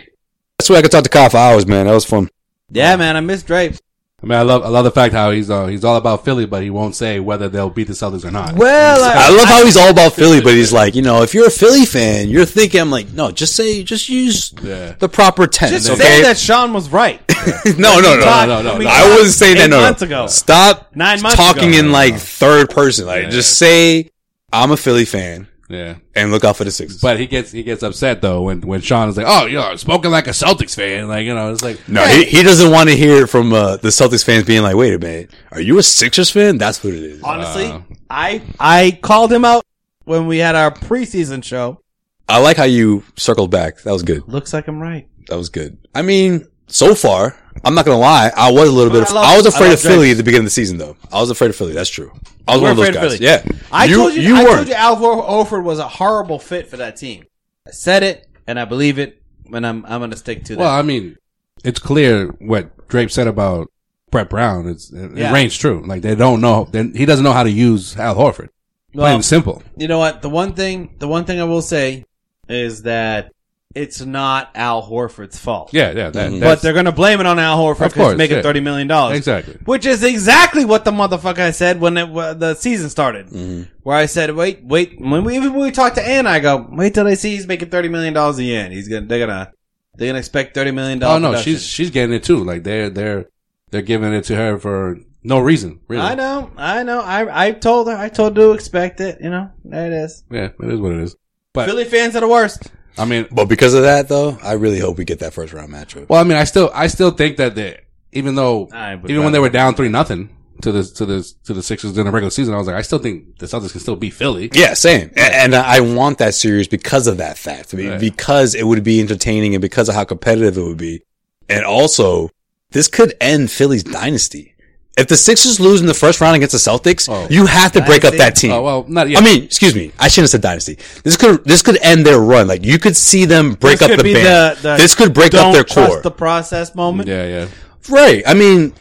[0.58, 1.86] That's why I could talk to Kyle for hours, man.
[1.86, 2.30] That was fun.
[2.70, 3.16] Yeah, man.
[3.16, 3.80] I miss Drapes.
[4.22, 6.46] I mean, I love I love the fact how he's uh, he's all about Philly,
[6.46, 8.54] but he won't say whether they'll beat the Celtics or not.
[8.54, 11.48] Well, I love how he's all about Philly, but he's like, you know, if you're
[11.48, 14.92] a Philly fan, you're thinking, I'm like, no, just say, just use Yeah.
[15.00, 16.02] the proper tense, just okay?
[16.02, 17.20] say that Sean was right.
[17.76, 18.90] no, no, no, Talk- no, no, we no.
[18.92, 19.64] I talked wasn't saying that.
[19.64, 19.86] eight No, no.
[19.86, 20.26] months ago.
[20.28, 21.78] Stop Nine months talking ago.
[21.80, 23.06] in like third person.
[23.06, 24.08] Like, just say,
[24.52, 25.96] I'm a Philly fan Yeah.
[26.14, 27.00] and look out for the Sixers.
[27.00, 29.74] But he gets he gets upset though when when Sean is like, "Oh, you know,
[29.76, 32.88] spoken like a Celtics fan." Like you know, it's like no, he, he doesn't want
[32.90, 35.78] to hear it from uh, the Celtics fans being like, wait a minute, are you
[35.78, 36.58] a Sixers fan?
[36.58, 37.22] That's what it is.
[37.22, 37.80] Honestly, Uh,
[38.10, 39.64] I I called him out
[40.04, 41.80] when we had our preseason show.
[42.28, 43.82] I like how you circled back.
[43.82, 44.26] That was good.
[44.28, 45.08] Looks like I'm right.
[45.28, 45.78] That was good.
[45.94, 48.30] I mean, so far, I'm not gonna lie.
[48.36, 49.02] I was a little bit.
[49.02, 50.10] Of, I love- I was afraid love of Philly Drake.
[50.12, 50.96] at the beginning of the season, though.
[51.12, 51.72] I was afraid of Philly.
[51.72, 52.10] That's true.
[52.48, 53.14] I was You one of those guys.
[53.14, 53.58] of Yeah, Philly.
[53.70, 54.54] I told you, you I weren't.
[54.56, 57.24] told you Al Hor- Horford was a horrible fit for that team.
[57.66, 60.60] I said it, and I believe it, and I'm I'm gonna stick to that.
[60.60, 61.16] well, I mean,
[61.64, 63.70] it's clear what Drape said about
[64.10, 64.66] Brett Brown.
[64.68, 65.30] It's it, Yeah.
[65.30, 65.84] it reigns true.
[65.86, 66.68] Like they don't know.
[66.70, 68.48] They, he doesn't know how to use Al Horford.
[68.92, 69.62] Plain Well, and simple.
[69.76, 70.20] you know what?
[70.22, 72.04] The one thing, the one thing I will say
[72.48, 73.32] is that
[73.74, 75.72] it's not Al Horford's fault.
[75.72, 76.10] Yeah, yeah.
[76.10, 76.40] That.
[76.40, 78.42] But they're gonna blame it on Al Horford Of because course, he's making yeah.
[78.42, 79.18] thirty million dollars.
[79.18, 79.58] exactly.
[79.64, 83.26] Which is exactly what the motherfucker I said when it, when the season started.
[83.28, 83.62] Mm-hmm.
[83.82, 86.66] Where I said, "Wait, wait." When we even when we talked to Ann, I go,
[86.70, 88.64] "Wait till they see he's making thirty million dollars a year.
[88.64, 89.52] And he's gonna they're gonna
[89.94, 92.44] they're gonna expect thirty million Oh dollars." no, she's she's getting it too.
[92.44, 93.28] Like they're they're
[93.70, 95.80] they're giving it to her for no reason.
[95.88, 96.02] Really.
[96.02, 97.00] I know, I know.
[97.00, 99.18] I I told her, I told her to expect it.
[99.20, 100.24] You know, there it is.
[100.30, 101.16] Yeah, it is what it is.
[101.52, 102.70] But Philly fans are the worst.
[102.98, 105.72] I mean, But because of that, though, I really hope we get that first round
[105.72, 106.08] matchup.
[106.08, 107.80] well, I mean, I still I still think that they
[108.12, 110.28] even though I would even when they were down three nothing
[110.60, 112.82] to the to the to the Sixers in the regular season, I was like, I
[112.82, 114.50] still think the Celtics can still beat Philly.
[114.52, 115.10] Yeah, same.
[115.16, 117.72] A- And I want that series because of that fact.
[117.72, 118.00] I mean, Right.
[118.00, 121.02] because it would be entertaining and because of how competitive it would be.
[121.48, 122.30] And also,
[122.70, 124.51] this could end Philly's dynasty.
[124.96, 127.26] If the Sixers lose in the first round against the Celtics, Oh.
[127.30, 128.50] you have to break up that team.
[128.52, 129.22] Oh well, not yet.
[129.22, 129.90] I mean, excuse me.
[129.98, 130.76] I shouldn't have said dynasty.
[131.02, 132.46] This could this could end their run.
[132.46, 134.58] Like you could see them break This up the band.
[134.58, 136.02] the- the this could break Don't up their trust core.
[136.02, 137.08] the process moment.
[137.08, 137.46] yeah, yeah.
[137.88, 138.22] right.
[138.26, 138.74] I mean,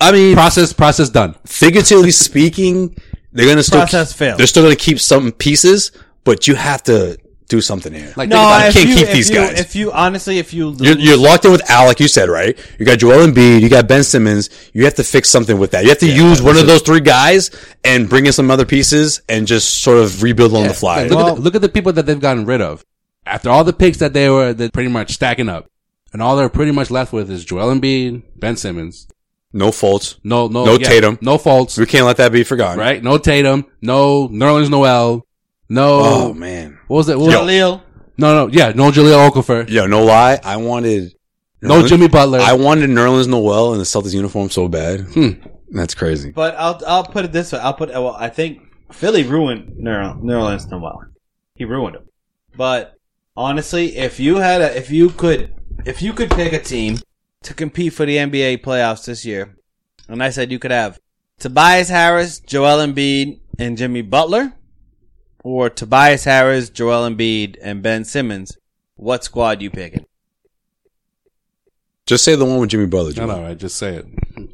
[0.00, 1.34] I mean, Process process done.
[1.46, 2.94] figuratively speaking,
[3.32, 4.38] they're gonna still Process failed.
[4.38, 5.90] They're still gonna keep some pieces,
[6.22, 8.12] but you have to do something here.
[8.16, 8.68] Like No, think about it.
[8.68, 9.60] if can't you, keep these you, guys.
[9.60, 12.28] If you honestly, if you lose, You're, you're locked in with Al, like you said,
[12.28, 12.58] right?
[12.78, 14.50] You got Joel Embiid, you got Ben Simmons.
[14.72, 15.84] You have to fix something with that.
[15.84, 17.50] You have to use one of those three guys
[17.84, 21.02] and bring in some other pieces and just sort of rebuild on the fly.
[21.02, 22.84] Like, look, at the, look at the people that they've gotten rid of.
[23.24, 25.68] After all the picks that they were that pretty much stacking up,
[26.12, 29.06] and all they're pretty much left with is Joel Embiid, Ben Simmons.
[29.52, 30.16] no faults.
[30.24, 31.18] No, no, No yeah, Tatum.
[31.20, 31.76] no faults.
[31.78, 32.78] We can't let that be forgotten.
[32.78, 33.02] Right?
[33.02, 33.66] No Tatum.
[33.82, 35.24] No Nerlens Noel.
[35.68, 36.00] No.
[36.02, 36.75] Oh man.
[36.88, 37.18] What was it?
[37.18, 37.38] What was it?
[37.38, 37.82] Jaleel.
[38.18, 38.52] No, no.
[38.52, 39.68] Yeah, no Jahlil Okafor.
[39.68, 40.38] Yo, no lie.
[40.42, 41.12] I wanted
[41.60, 42.38] No Nerlens- Jimmy Butler.
[42.40, 45.00] I wanted Nerlens Noel in the Celtics uniform so bad.
[45.00, 45.30] Hmm.
[45.70, 46.30] That's crazy.
[46.30, 47.58] But I'll I'll put it this way.
[47.58, 48.14] I'll put well.
[48.18, 48.60] I think
[48.92, 51.04] Philly ruined Neural Nerlens Noel.
[51.56, 52.08] He ruined him.
[52.56, 52.94] But
[53.36, 55.52] honestly, if you had a if you could
[55.84, 56.98] if you could pick a team
[57.42, 59.56] to compete for the NBA playoffs this year,
[60.08, 61.00] and I said you could have
[61.38, 64.52] Tobias Harris, Joel Embiid, and Jimmy Butler,
[65.46, 68.58] or Tobias Harris, Joel Embiid, and Ben Simmons,
[68.96, 70.04] what squad you picking?
[72.04, 73.10] Just say the one with Jimmy Butler.
[73.10, 73.26] I Joel.
[73.28, 73.56] know, right?
[73.58, 74.06] Just say it.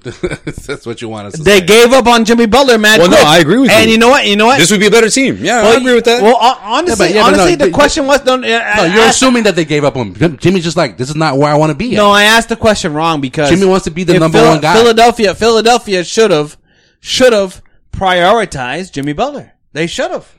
[0.67, 1.45] That's what you want us to say.
[1.45, 1.67] They say.
[1.67, 2.99] gave up on Jimmy Butler, man.
[2.99, 3.93] Well, no, I agree with And you.
[3.93, 4.27] you know what?
[4.27, 4.59] You know what?
[4.59, 5.37] This would be a better team.
[5.39, 6.23] Yeah, I agree with that.
[6.23, 8.37] Well, honestly, Yeah, but- yeah, but no, honestly, the but- question was no.
[8.37, 10.37] no, you're assuming that they gave up on him.
[10.37, 11.95] Jimmy's just like, this is not where I want to be.
[11.95, 11.97] At.
[11.97, 14.61] No, I asked the question wrong because Jimmy wants to be the number Phil- one
[14.61, 14.75] guy.
[14.75, 16.59] Philadelphia, Philadelphia should have
[17.01, 19.53] should have prioritized Jimmy Butler.
[19.73, 20.31] They should have.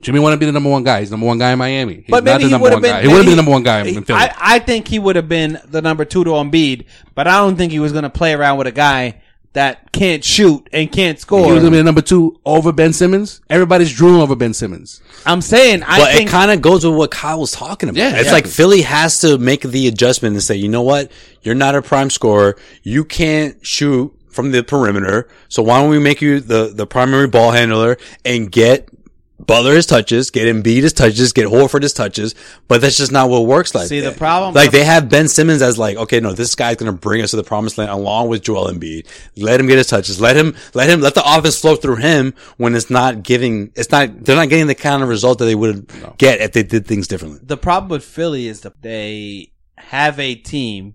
[0.00, 1.00] Jimmy want to be the number one guy.
[1.00, 1.94] He's the number one guy in Miami.
[1.96, 2.92] He's But not maybe the he number would one have been.
[2.92, 3.02] guy.
[3.02, 4.18] He would have been the number one guy in Philly.
[4.20, 7.56] I, I think he would have been the number two to Embiid, but I don't
[7.56, 9.20] think he was going to play around with a guy
[9.54, 11.38] that can't shoot and can't score.
[11.38, 11.54] he score.
[11.54, 13.40] was gonna be the number two over Ben Simmons.
[13.48, 15.00] Everybody's drooling over Ben Simmons.
[15.24, 17.98] I'm saying, I but think it kind of goes with what Kyle was talking about.
[17.98, 18.32] Yeah, it's yeah.
[18.32, 21.10] like Philly has to make the adjustment and say, you know what?
[21.42, 22.56] You're not a prime scorer.
[22.82, 25.28] You can't shoot from the perimeter.
[25.48, 28.97] So why don't we make you the, the primary ball handler and get
[29.38, 32.34] Butler his touches, get Embiid his touches, get Horford his touches,
[32.66, 33.86] but that's just not what works like.
[33.88, 36.92] See, the problem- like they have Ben Simmons as like, okay, no, this guy's gonna
[36.92, 39.06] bring us to the promised land along with Joel Embiid.
[39.36, 40.20] Let him get his touches.
[40.20, 43.90] Let him, let him, let the offense flow through him when it's not giving, it's
[43.92, 46.86] not, they're not getting the kind of result that they would get if they did
[46.86, 47.40] things differently.
[47.42, 50.94] the problem with Philly is that they have a team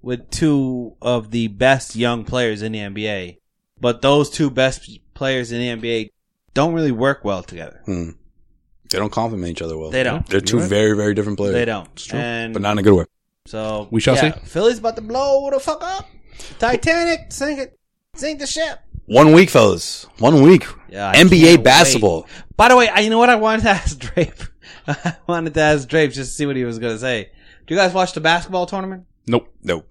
[0.00, 3.36] with two of the best young players in the NBA,
[3.80, 6.10] but those two best players in the NBA
[6.54, 7.80] don't really work well together.
[7.84, 8.10] Hmm.
[8.90, 9.90] They don't complement each other well.
[9.90, 10.26] They don't.
[10.26, 10.68] They're 2 right.
[10.68, 11.54] very, very different players.
[11.54, 11.88] They don't.
[11.94, 12.18] It's true.
[12.18, 13.04] And but not in a good way.
[13.46, 14.40] so We shall yeah, see.
[14.44, 16.08] Philly's about to blow the fuck up.
[16.58, 17.78] Titanic, sink it,
[18.14, 18.80] sink the ship.
[19.06, 20.06] One week, fellas.
[20.18, 20.66] One week.
[20.90, 21.64] Yeah, I can't NBA wait.
[21.64, 22.26] basketball.
[22.56, 24.42] By the way, I, you know what I wanted to ask Drape?
[24.86, 27.30] I wanted to ask Drape just to see what he was going to say.
[27.66, 29.06] Do you guys watch the basketball tournament?
[29.26, 29.52] Nope.
[29.62, 29.88] Nope.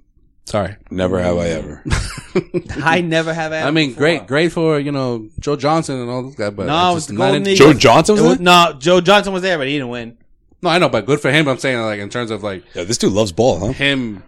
[0.52, 0.76] Sorry.
[0.90, 1.82] Never have I ever.
[2.84, 3.54] I never have.
[3.54, 6.76] I mean, great, great for you know Joe Johnson and all those guys, but No,
[6.76, 8.44] I it was the Golden in- Joe Johnson was was- there?
[8.44, 10.18] no, Joe Johnson was there, but he didn't win.
[10.62, 11.48] No, I know, but good for him.
[11.48, 13.72] I'm saying like in terms of like Yeah, this dude loves ball, huh?
[13.72, 14.24] him,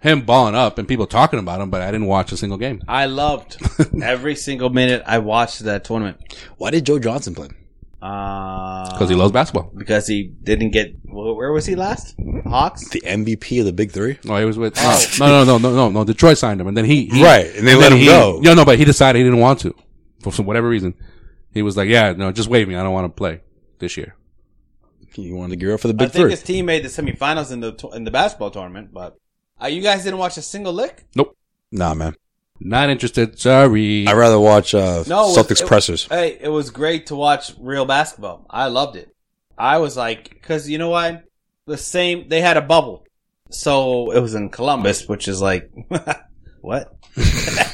[0.00, 2.80] him balling up and people talking about him, but I didn't watch a single game
[2.86, 3.56] I loved
[4.00, 6.18] every single minute I watched that tournament.
[6.56, 7.48] Why did Joe Johnson play?
[8.04, 9.72] Uh, because he loves basketball.
[9.74, 10.94] because he didn't get.
[11.06, 12.14] wh- Where was he last?
[12.44, 12.88] Hawks.
[12.90, 14.18] The MVP of the Big Three?
[14.24, 16.04] No, he was with no, no, no, no, no, no.
[16.04, 18.40] Detroit signed him, and then he, he Right, and they let him he, go.
[18.42, 19.74] Yeah, no, but he decided he didn't want to
[20.20, 20.92] for some whatever reason.
[21.54, 22.76] He was like, "Yeah, no, just waive me.
[22.76, 23.40] I don't want to play
[23.78, 24.14] this year."
[25.14, 26.30] He wanted to gear up for the I Big think Three.
[26.32, 29.16] his team made the semifinals in the in the basketball tournament, but
[29.62, 31.04] uh, you guys didn't watch a single lick.
[31.16, 31.36] Nope,
[31.72, 32.16] Nah, man.
[32.60, 33.38] Not interested.
[33.38, 34.06] Sorry.
[34.06, 36.04] I'd rather watch uh, No, it was- Celtics it- pressers.
[36.06, 38.46] Hey, it was great to watch real basketball.
[38.50, 39.14] I loved it.
[39.56, 41.24] I was like, because you know what?
[41.66, 42.28] The same.
[42.28, 43.06] They had a bubble,
[43.50, 45.70] so it was in Columbus, which is like,
[46.60, 46.92] what?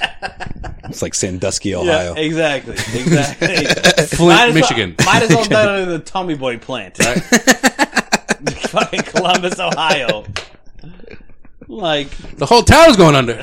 [0.85, 2.15] It's like Sandusky, Ohio.
[2.17, 3.65] Yeah, exactly, exactly.
[4.07, 4.97] Flint, Might as well- Michigan.
[5.07, 7.23] might as well done it in the Tommy Boy plant, right?
[8.69, 10.25] Fucking Columbus, Ohio.
[11.69, 13.35] Like, the whole town's going under.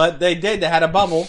[0.00, 0.62] But they did.
[0.62, 1.28] They had a bubble,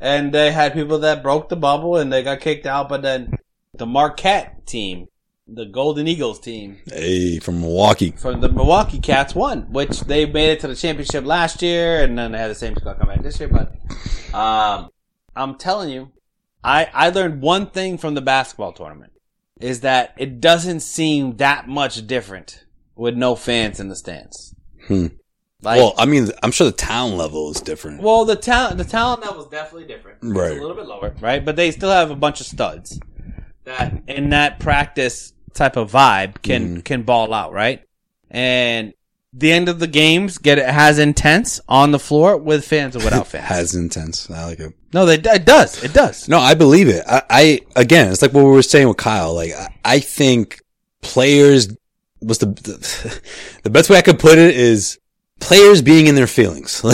[0.00, 2.88] and they had people that broke the bubble, and they got kicked out.
[2.88, 3.36] But then
[3.74, 5.08] the Marquette team,
[5.48, 8.12] the Golden Eagles team Hey, from Milwaukee.
[8.12, 12.16] from the Milwaukee Cats, won, which they made it to the championship last year, and
[12.16, 13.48] then they had the same squad come back this year.
[13.48, 13.74] But
[14.32, 14.90] um,
[15.34, 16.12] I'm telling you,
[16.62, 19.14] I I learned one thing from the basketball tournament
[19.60, 24.54] is that it doesn't seem that much different with no fans in the stands.
[24.86, 25.06] Hmm.
[25.62, 28.02] Like, well, I mean, I'm sure the town level is different.
[28.02, 30.18] well, the talent the talent level is definitely different.
[30.22, 30.50] It's Right.
[30.58, 31.44] a little bit lower, right?
[31.44, 32.98] But they still have a bunch of studs
[33.64, 36.80] that in that practice type of vibe can Mm-hmm.
[36.80, 37.82] can ball out, right?
[38.30, 38.92] And
[39.34, 42.98] the end of the games get it has intense on the floor with fans or
[42.98, 43.44] without fans.
[43.46, 44.28] Has intense.
[44.30, 44.72] I like it.
[44.92, 45.82] no, they it does.
[45.84, 46.28] It does.
[46.28, 47.02] No, I believe it.
[47.06, 49.32] I, I again, it's like what we were saying with Kyle.
[49.34, 50.60] Like, I, I think
[51.02, 51.68] players
[52.20, 53.20] was the, the
[53.62, 54.98] the best way I could put it is
[55.42, 56.82] players being in their feelings.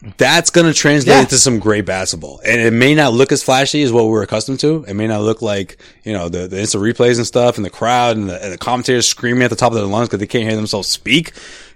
[0.00, 1.20] Like that's going to translate Yeah.
[1.22, 4.60] into some great basketball, and it may not look as flashy as what we're accustomed
[4.60, 4.84] to.
[4.86, 7.70] It may not look like you know the the instant replays and stuff, and the
[7.70, 10.26] crowd and the, and the commentators screaming at the top of their lungs because they
[10.28, 11.32] can't hear themselves speak.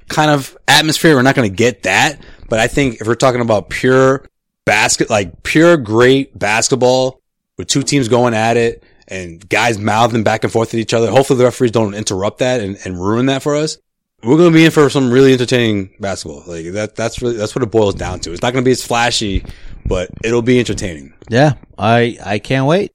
[0.09, 1.17] Kind of atmosphere.
[1.17, 4.25] We're not going to get that, but I think if we're talking about pure
[4.65, 7.21] basket, like pure great basketball
[7.59, 11.11] with two teams going at it and guys mouthing back and forth at each other.
[11.11, 13.79] Hopefully the referees don't interrupt that and, and ruin that for us.
[14.25, 16.45] We're going to be in for some really entertaining basketball.
[16.47, 18.33] Like that, that's really, that's what it boils down to.
[18.33, 19.45] It's not going to be as flashy,
[19.85, 21.15] but it'll be entertaining.
[21.29, 22.93] Yeah, I I can't wait.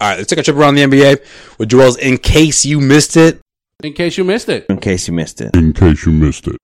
[0.00, 0.16] All right.
[0.16, 3.40] Let's take a trip around the NBA with Joel's in case you missed it.
[3.82, 5.56] In case you missed it, In case you missed it.
[5.56, 6.56] In case you missed it.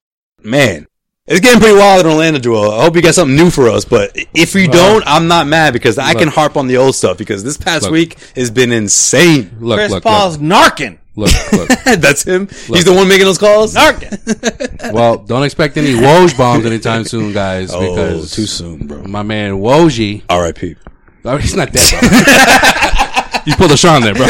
[0.43, 0.87] Man,
[1.27, 2.71] it's getting pretty wild in Orlando, Joel.
[2.71, 5.73] I hope you got something new for us, but if you don't, I'm not mad
[5.73, 7.93] because I can harp on the old stuff because this past Look.
[7.93, 9.57] week has been insane.
[9.59, 10.99] look, Chris look, Paul's narking.
[11.17, 11.69] Look, look, look.
[11.99, 12.47] That's him.
[12.49, 13.77] He's the one making those calls.
[14.93, 19.03] Well, don't expect any Woj bombs anytime soon, guys, Oh, because too soon, bro.
[19.03, 20.77] my man Woj, R.I.P.
[21.25, 21.91] oh, he's not dead.
[22.01, 22.09] Bro.
[23.47, 24.27] You pulled a Sean there, bro.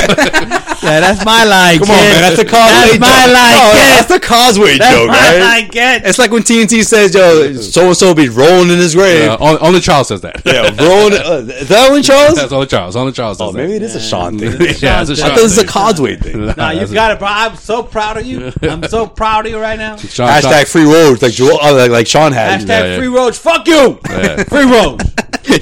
[0.82, 1.78] Yeah, that's my line.
[1.78, 2.22] Come on, man.
[2.22, 3.34] That's a causeway That's my joke.
[3.34, 3.56] line.
[3.76, 3.96] Kid.
[3.96, 5.40] that's the causeway That's joke, my right?
[5.40, 6.02] line, kid.
[6.04, 9.36] It's like when TNT says, "Yo, so and so be rolling in his grave." Uh,
[9.40, 10.42] only, only Charles says that.
[10.44, 11.14] yeah, rolling.
[11.18, 12.34] Uh, is that only Charles?
[12.36, 12.94] That's only Charles.
[12.96, 14.50] Only Charles says Oh, maybe it is a Sean thing.
[14.52, 14.60] that.
[14.82, 15.68] yeah, it's a I Sean thought this is a thing.
[15.70, 16.46] causeway thing.
[16.56, 17.28] Nah, you got it, bro.
[17.28, 18.52] I'm so proud of you.
[18.62, 19.96] I'm so proud of you right now.
[19.96, 22.60] Sean, Hashtag free roads, like Joel, uh, like, like Sean had.
[22.60, 22.98] Hashtag Yeah, yeah.
[22.98, 23.38] free roads.
[23.38, 23.98] Fuck you.
[24.08, 24.44] Yeah.
[24.44, 25.04] Free roads.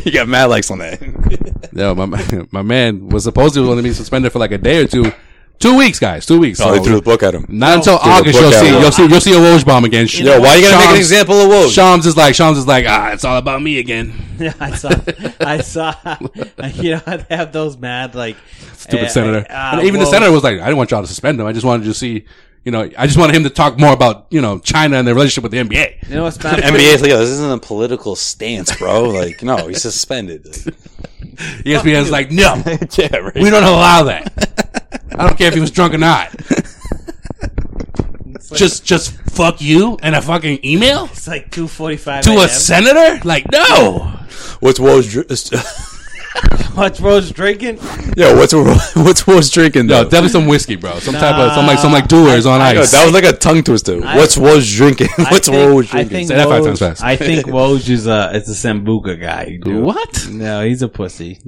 [0.04, 1.72] you got mad likes on that.
[1.72, 4.82] no, my man- my man was supposed to only be suspended for like a day
[4.82, 5.10] or two.
[5.58, 6.26] Two weeks, guys.
[6.26, 6.60] Two weeks.
[6.60, 7.46] Oh, they threw the book at him.
[7.48, 9.84] Not until Threw the August book you'll see you'll see you'll see a Woj bomb
[9.84, 10.06] again.
[10.10, 11.74] Yo, why you gotta make an example of Woj?
[11.74, 14.12] Shams is like Shams is like ah, it's all about me again.
[14.38, 14.90] Yeah, I saw.
[15.40, 15.94] I saw.
[16.74, 18.36] You know, they have those mad like
[18.74, 19.46] Stupid uh, senator.
[19.50, 21.46] uh, and even the senator was like, I didn't want y'all to suspend him.
[21.46, 22.24] I just wanted to see,
[22.64, 25.14] you know, I just wanted him to talk more about you know China and their
[25.14, 26.08] relationship with the NBA.
[26.08, 26.58] You know what's mad?
[26.62, 29.04] NBA is like, yo, this isn't a political stance, bro.
[29.04, 30.44] Like, no, he's suspended.
[30.44, 32.62] ESPN's like, no,
[32.98, 33.34] yeah, right.
[33.34, 34.53] we don't allow that.
[35.16, 36.34] I don't care if he was drunk or not.
[38.54, 42.38] just just fuck you and a fucking email It's like two forty-five to a.m.
[42.40, 43.20] a senator?
[43.26, 44.12] Like, no.
[44.60, 45.10] What's Woj?
[45.10, 45.90] dr-
[46.76, 47.76] What's Rose drinking?
[48.16, 49.86] Yo, what's what's Woj drinking?
[49.86, 50.98] No, definitely some whiskey, bro.
[50.98, 52.90] Some type of some like some like Dewar's on Yo, ice.
[52.90, 54.04] that was like a tongue twister.
[54.04, 55.08] I- what's Woj drinking?
[55.18, 56.08] What's I think, Woj I drinking?
[56.10, 57.02] think Say that five times fast.
[57.04, 59.58] I think Woj is a it's a Sambuca guy.
[59.62, 59.84] dude.
[59.84, 60.28] What?
[60.30, 61.38] No, he's a pussy.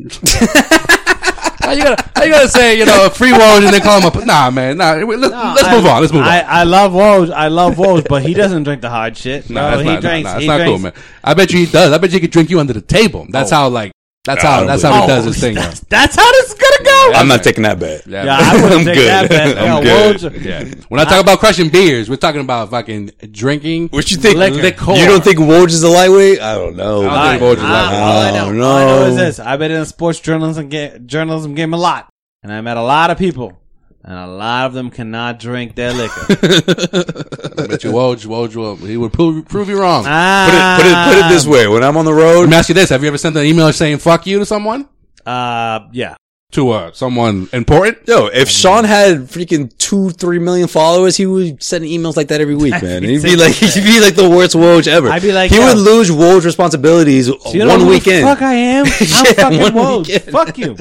[1.66, 4.22] How you gotta how you gotta say you know free Woj and then call him
[4.22, 6.28] a nah man nah let's, let's I- move on let's move on.
[6.28, 7.32] I, I love Woj.
[7.32, 9.50] I love Woj, but he doesn't drink the hard shit.
[9.50, 10.24] No, No, that's he not, drinks.
[10.24, 10.70] nah, nah, it's he not drinks.
[10.70, 10.92] cool, man.
[11.24, 11.92] I bet you he does.
[11.92, 13.26] I bet you he could drink you under the table.
[13.28, 13.56] That's oh.
[13.56, 13.92] how like
[14.26, 15.54] that's how that's how he does his thing.
[15.54, 17.12] That's, that's how this is gonna go.
[17.14, 18.06] I'm not taking that bet.
[18.06, 19.08] Yeah, Yeah, I wouldn't I'm take good.
[19.08, 19.58] that bet.
[19.58, 20.16] I'm Yeah, good.
[20.16, 20.84] Woj- yeah.
[20.88, 23.88] When I talk about crushing beers, we're talking about fucking drinking.
[23.88, 24.36] What you think?
[24.36, 24.56] Liquor.
[24.56, 24.92] Liquor.
[24.94, 26.40] You don't think Woj is a lightweight?
[26.40, 27.08] I don't know.
[27.08, 28.02] I don't think Woj is I- like that.
[28.02, 29.24] all I know, Oh, all I know is no.
[29.24, 32.08] this: I've been in the sports journalism ga- journalism game a lot,
[32.42, 33.58] and I met a lot of people,
[34.06, 36.20] and a lot of them cannot drink their liquor.
[36.30, 40.04] I bet you Woj, Woj will he would prove, prove you wrong.
[40.06, 41.66] ah, Put it, put it, put it this way.
[41.68, 43.44] When I'm on the Let road, me ask you this: Have you ever sent an
[43.44, 44.88] email saying "fuck you" to someone?
[45.24, 46.14] Uh, yeah.
[46.52, 47.98] To uh, someone important?
[48.06, 52.40] yo, if Sean had freaking two, three million followers, he would send emails like that
[52.40, 53.02] every week, man.
[53.02, 55.08] He'd be like, he'd be like the worst Woj ever.
[55.08, 55.66] I'd be like, he yo.
[55.66, 58.24] would lose Woj responsibilities So you know one who weekend.
[58.26, 58.86] The fuck I am.
[58.86, 60.06] I'm Yeah, fucking one Woj.
[60.06, 60.22] weekend.
[60.32, 60.76] Fuck you.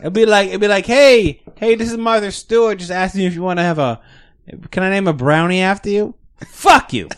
[0.00, 2.78] It'd be like it'd be like, hey, hey, this is Martha Stewart.
[2.78, 4.00] Just asking you if you want to have a.
[4.72, 6.14] Can I name a brownie after you?
[6.46, 7.08] Fuck you.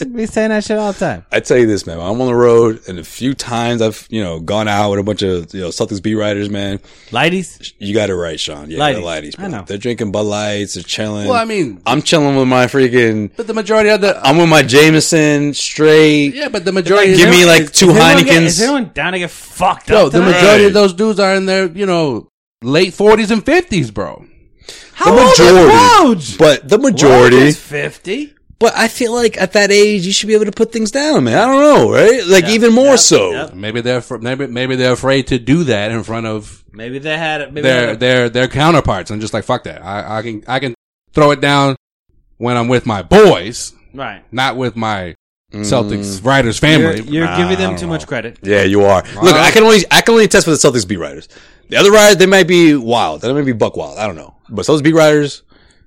[0.00, 1.24] I'd be saying that shit all the time.
[1.30, 2.00] I tell you this, man.
[2.00, 5.02] I'm on the road, and a few times I've, you know, gone out with a
[5.02, 6.78] bunch of, you know, Celtics beat writers, man.
[7.10, 8.70] Lighties, You got it right, Sean.
[8.70, 8.94] Yeah, Lighties.
[8.94, 9.44] they're lighties, bro.
[9.44, 9.64] I know.
[9.66, 11.28] They're drinking Bud Lights, they're chilling.
[11.28, 13.30] Well, I mean, I'm chilling with my freaking.
[13.36, 16.34] but the majority of the I'm with my Jameson straight.
[16.34, 18.44] yeah, but the majority Give me them- like two Is anyone get- Heinekens.
[18.46, 20.12] Is anyone down to get fucked Yo, up?
[20.12, 20.66] No, the majority Right.
[20.68, 22.28] of those dudes are in their, you know,
[22.62, 24.24] late forties and fifties, bro.
[24.94, 25.76] How the old is majority.
[25.76, 26.38] Woj?
[26.38, 27.36] But the majority.
[27.36, 28.34] is fifty.
[28.58, 31.24] But I feel like at that age, you should be able to put things down,
[31.24, 31.38] man.
[31.38, 32.22] I don't know, right?
[32.26, 33.30] Like even more Yep, so.
[33.32, 33.54] yep.
[33.54, 37.16] Maybe they're fr- maybe maybe they're afraid to do that in front of Maybe they
[37.16, 37.52] had it.
[37.54, 39.82] Maybe their they had their their counterparts and just like fuck that.
[39.82, 40.74] I, I can I can
[41.14, 41.76] throw it down
[42.36, 44.22] when I'm with my boys, right.
[44.32, 45.14] not with my
[45.52, 45.62] Mm.
[45.62, 47.10] Celtics writers You're, family.
[47.10, 47.94] you're Nah, giving them too know.
[47.94, 48.38] much credit.
[48.40, 49.02] Yeah, you are.
[49.20, 51.28] Look, I can only I can only test for the Celtics beat writers.
[51.70, 53.22] The other writers, they might be wild.
[53.22, 53.98] They might be buck wild.
[53.98, 54.32] I don't know.
[54.50, 55.42] But those beat writers,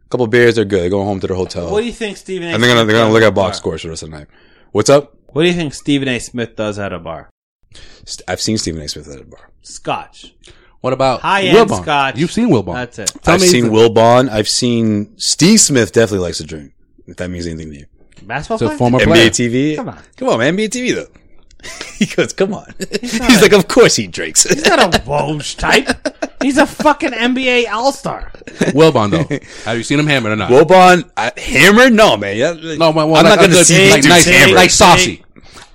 [0.06, 0.82] a couple beers, they're good.
[0.82, 1.72] They're going home to their hotel.
[1.72, 2.52] What do you think Stephen A.
[2.54, 3.62] and they're gonna Smith they're gonna look a at box bar?
[3.78, 4.28] scores for the rest of the night.
[4.72, 5.16] What's up?
[5.28, 6.20] What do you think Stephen A.
[6.20, 7.30] Smith does at a bar?
[8.28, 8.88] I've seen Stephen A.
[8.88, 9.50] Smith at a bar.
[9.62, 10.34] Scotch.
[10.82, 11.82] What about High-end Wilbon?
[11.82, 12.18] scotch.
[12.18, 12.74] You've seen Wilbon.
[12.76, 13.12] That's it.
[13.24, 14.30] Tell I've seen the- Will Bond.
[14.30, 15.92] I've seen Steve Smith.
[15.94, 16.74] Definitely likes to drink.
[17.08, 17.86] If that means anything to you.
[18.24, 18.78] Basketball It's a player?
[18.78, 19.30] former NBA player.
[19.30, 19.76] TV.
[19.78, 20.00] Come on.
[20.18, 20.56] come on, man.
[20.58, 21.08] NBA TV though.
[21.98, 22.74] he goes, come on.
[23.02, 24.44] He's, like, of course he drinks.
[24.44, 26.42] He's not a Woj type.
[26.42, 28.32] He's a fucking NBA All Star.
[28.74, 29.38] Wilbon though.
[29.66, 30.52] Have you seen him hammered or not?
[30.52, 31.94] Wilbon, I, uh, hammered?
[31.94, 32.36] No, man.
[32.36, 34.56] Yeah, no, well, well, I'm like not gonna see like dudes nice, hammered.
[34.56, 35.24] like saucy.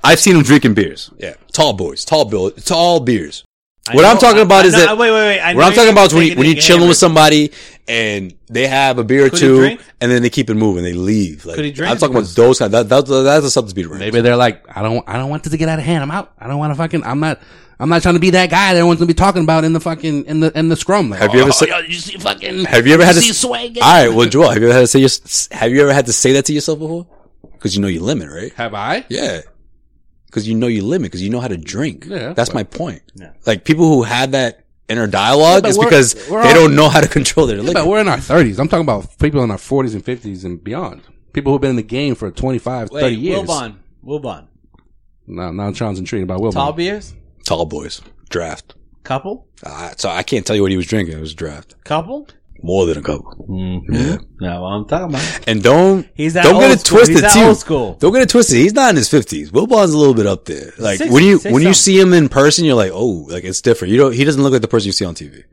[0.05, 1.11] I've seen him drinking beers.
[1.19, 3.45] Yeah, tall boys, tall bill, tall beers.
[3.91, 5.41] I what know- I'm talking about I is know- that wait, wait, wait.
[5.41, 6.89] I what know I'm talking about is when you, when you're chilling hammered.
[6.91, 7.53] with somebody
[7.89, 9.81] and they have a beer or Could he two drink?
[10.01, 11.45] and then they keep it moving, they leave.
[11.47, 11.91] Like, Could he drink?
[11.91, 12.73] I'm talking about those kind.
[12.73, 13.89] That, that, that's a substance beer.
[13.89, 16.03] Maybe they're like, I don't, I don't want this to get out of hand.
[16.03, 16.33] I'm out.
[16.39, 17.03] I don't want to fucking.
[17.05, 17.41] I'm not.
[17.81, 19.79] I'm not trying to be that guy that everyone's gonna be talking about in the
[19.79, 21.11] fucking in the in the scrum.
[21.11, 22.65] Like, Have you ever oh, said- yo, you see fucking?
[22.65, 23.21] Have you ever had to?
[23.21, 23.79] see s- swag?
[23.81, 24.99] All right, well, Joel, have you ever had to say?
[24.99, 25.09] Your,
[25.61, 27.07] have you ever had to say that to yourself before?
[27.53, 28.53] Because you know your limit, right?
[28.55, 29.05] Have I?
[29.09, 29.43] Yeah.
[30.29, 31.11] Because you know your limit.
[31.11, 32.07] Because you know how to drink.
[32.09, 33.03] Yeah, That's but- my point.
[33.15, 33.33] Yeah.
[33.47, 36.89] Like people who had that inner dialogue but is because we're they all- don't know
[36.89, 37.75] how to control their Yeah, liquor.
[37.81, 38.59] but we're in our 30s.
[38.59, 41.03] I'm talking about people in our 40s and 50s and beyond.
[41.33, 43.41] People who've been in the game for 25, 30 Wait, years.
[43.41, 43.75] Wilbon.
[44.05, 44.47] Wilbon.
[45.27, 46.53] No, now I'm trying to treat about Wilbon.
[46.55, 47.15] Tall beers?
[47.45, 48.01] Tall boys
[48.31, 48.75] draft.
[49.05, 49.47] Couple?
[49.63, 51.17] Uh, so I can't tell you what he was drinking.
[51.17, 51.75] It was draft.
[51.85, 52.29] Couple?
[52.61, 53.47] More than a couple.
[53.49, 53.95] Mm-hmm.
[53.95, 54.17] Yeah.
[54.41, 55.49] No, I'm talking about.
[55.49, 56.99] And don't He's that don't get it school.
[56.99, 57.41] twisted too.
[57.41, 57.95] old school.
[57.95, 58.57] Don't get it twisted.
[58.59, 59.53] He's not in his fifties.
[59.53, 60.73] Wilbon's a little bit up there.
[60.79, 63.61] Like 60, when you when you see him in person, you're like, oh, like it's
[63.61, 63.93] different.
[63.93, 64.13] You don't.
[64.15, 65.45] He doesn't look like the person you see on TV.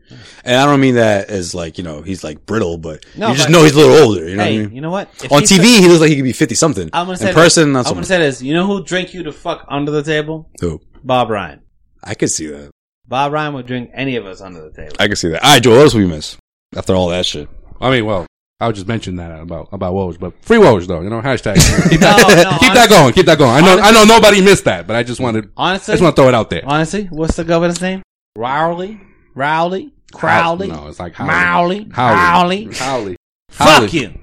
[0.43, 3.36] And I don't mean that as like you know he's like brittle, but No, you
[3.36, 4.28] just but- know he's a little older.
[4.28, 4.76] You know hey, what I mean?
[4.76, 5.10] you know what?
[5.24, 6.89] If on TV, the- he looks like he could be fifty something.
[6.93, 7.88] I'm gonna say in person, this.
[7.88, 8.41] I'm gonna say this.
[8.41, 10.49] You know who drink you the fuck under the table?
[10.62, 10.82] Who?
[11.03, 11.62] Bob Ryan.
[12.03, 12.72] I could see that.
[13.08, 14.95] Bob Ryan would drink any of us under the table.
[14.99, 15.43] I could see that.
[15.43, 15.76] All right, Joel.
[15.78, 16.38] What else we miss
[16.76, 17.49] after all that shit?
[17.82, 18.26] I mean, well,
[18.59, 21.01] I would just mention that about about Woj, but free Woj though.
[21.01, 21.55] You know, hashtag.
[21.89, 23.13] Keep that, no, keep that going.
[23.13, 23.51] Keep that going.
[23.51, 23.80] I know.
[23.82, 25.51] I know nobody missed that, but I just wanted.
[25.57, 26.63] Honestly, I just want to throw it out there.
[26.66, 28.01] Honestly, what's the governor's name?
[28.38, 29.01] Rowley?
[29.34, 29.93] Rowley?
[30.13, 30.68] Crowley?
[30.68, 31.89] No, it's like Mowley?
[31.93, 32.66] Hawley.
[32.66, 32.70] Hawley?
[32.74, 33.18] Hawley.
[33.49, 34.13] Fuck you.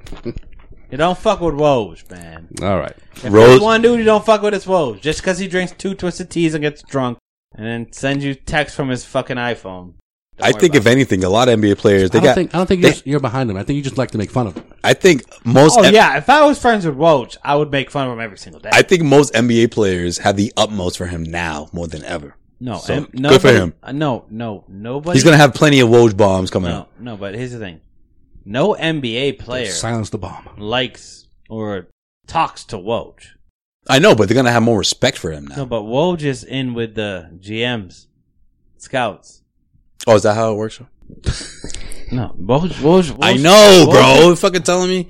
[0.91, 2.49] You don't fuck with Woj, man.
[2.63, 2.95] All right.
[3.17, 5.01] If Rose- there's one dude you don't fuck with, it's Woj.
[5.01, 7.19] Just because he drinks two twisted teas and gets drunk,
[7.55, 9.95] and then sends you text from his fucking iPhone.
[10.43, 12.35] Don't I think about if anything, a lot of NBA players they I got.
[12.35, 13.57] think I don't think they- you're, you're behind him.
[13.57, 14.65] I think you just like to make fun of him.
[14.85, 15.79] I think most.
[15.79, 18.21] Oh M- yeah, if I was friends with Woj, I would make fun of him
[18.21, 18.71] every single day.
[18.73, 22.37] I think most NBA players have the utmost for him now more than ever.
[22.61, 23.75] no, So, em- good for him.
[23.83, 25.17] uh, no, no, nobody.
[25.17, 26.89] He's gonna have plenty of Woj bombs coming no, out.
[26.99, 27.13] no.
[27.13, 27.81] No, but here's the thing:
[28.45, 30.49] no NBA player Silence the bomb.
[30.59, 31.89] likes or
[32.27, 33.15] talks to Woj.
[33.91, 35.57] I know, but they're gonna have more respect for him now.
[35.57, 38.07] No, but Woj is in with the GMs,
[38.79, 39.42] scouts.
[40.07, 40.81] Oh, is that how it works?
[42.13, 44.29] No, Woj I know, bro.
[44.29, 45.09] You fucking telling me.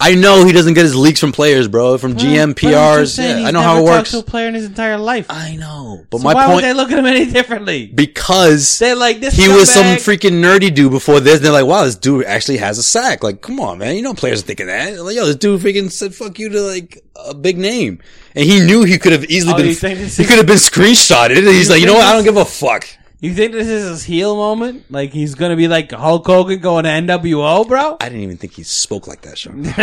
[0.00, 1.96] I know he doesn't get his leaks from players, bro.
[1.96, 3.40] From GM, But I'm just PRs.
[3.42, 4.10] Yeah, I know how it works.
[4.10, 5.26] To a player in his entire life.
[5.30, 7.86] I know, but So my why would point they look at him any differently?
[7.86, 9.34] because They're like this.
[9.36, 11.38] he was some freaking nerdy dude before this.
[11.38, 13.22] They're like, wow, this dude actually has a sack.
[13.22, 13.94] Like, come on, man.
[13.94, 14.98] You know, players are thinking that.
[14.98, 18.00] Like, yo, this dude freaking said fuck you to like a big name,
[18.34, 19.66] and he knew he could have easily Oh, been.
[20.08, 21.38] He could have been screenshotted.
[21.38, 22.04] And he's like, you know what?
[22.06, 22.88] I don't give a fuck.
[23.22, 24.90] You think this is his heel moment?
[24.90, 27.96] Like he's gonna be like Hulk Hogan going to NWO, bro?
[28.00, 29.64] I didn't even think he spoke like that, Sean.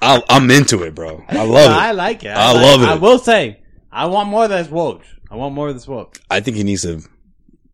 [0.00, 1.24] I, I'm into it, bro.
[1.28, 1.76] I love it.
[1.76, 2.28] I like it.
[2.28, 2.88] I like- love it.
[2.88, 3.60] I will say,
[3.90, 5.02] I want more of this Woj.
[5.30, 6.16] I want more of this Woj.
[6.30, 7.00] I think he needs to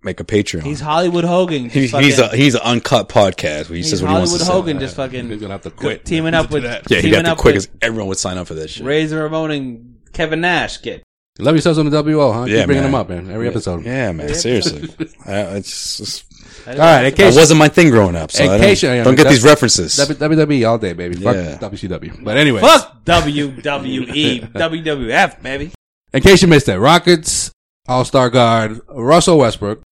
[0.03, 0.63] make a Patreon.
[0.63, 1.69] He's Hollywood Hogan.
[1.69, 4.31] He, just he's a he's an uncut podcast where he he's says what he wants
[4.31, 4.53] Hollywood to say.
[4.53, 6.05] Hogan, just fucking He's gonna have to quit.
[6.05, 7.71] teaming up with Yeah, he teaming got the up quickest.
[7.73, 8.87] with Everyone would sign up for that shit.
[8.87, 10.81] Razor Ramon and Kevin Nash.
[10.81, 11.03] Get You
[11.39, 12.45] love yourselves on the WO, huh?
[12.45, 12.93] Yeah, Keep bringing man.
[12.93, 13.31] them up, man.
[13.31, 13.85] Every episode.
[13.85, 14.33] Yeah, man.
[14.35, 14.89] Seriously,
[15.27, 16.25] I, uh, it's just,
[16.69, 17.07] All right.
[17.07, 18.31] In that wasn't my thing growing up.
[18.31, 19.95] So in I case you- don't, yeah, don't get these references.
[19.97, 21.17] WWE all day, baby.
[21.19, 21.59] Yeah.
[21.59, 22.23] WCW.
[22.25, 25.71] But anyway, fuck WWE, WWF, baby.
[26.13, 27.51] in case you missed it, Rockets
[27.89, 29.85] All Star guard Russell Westbrook is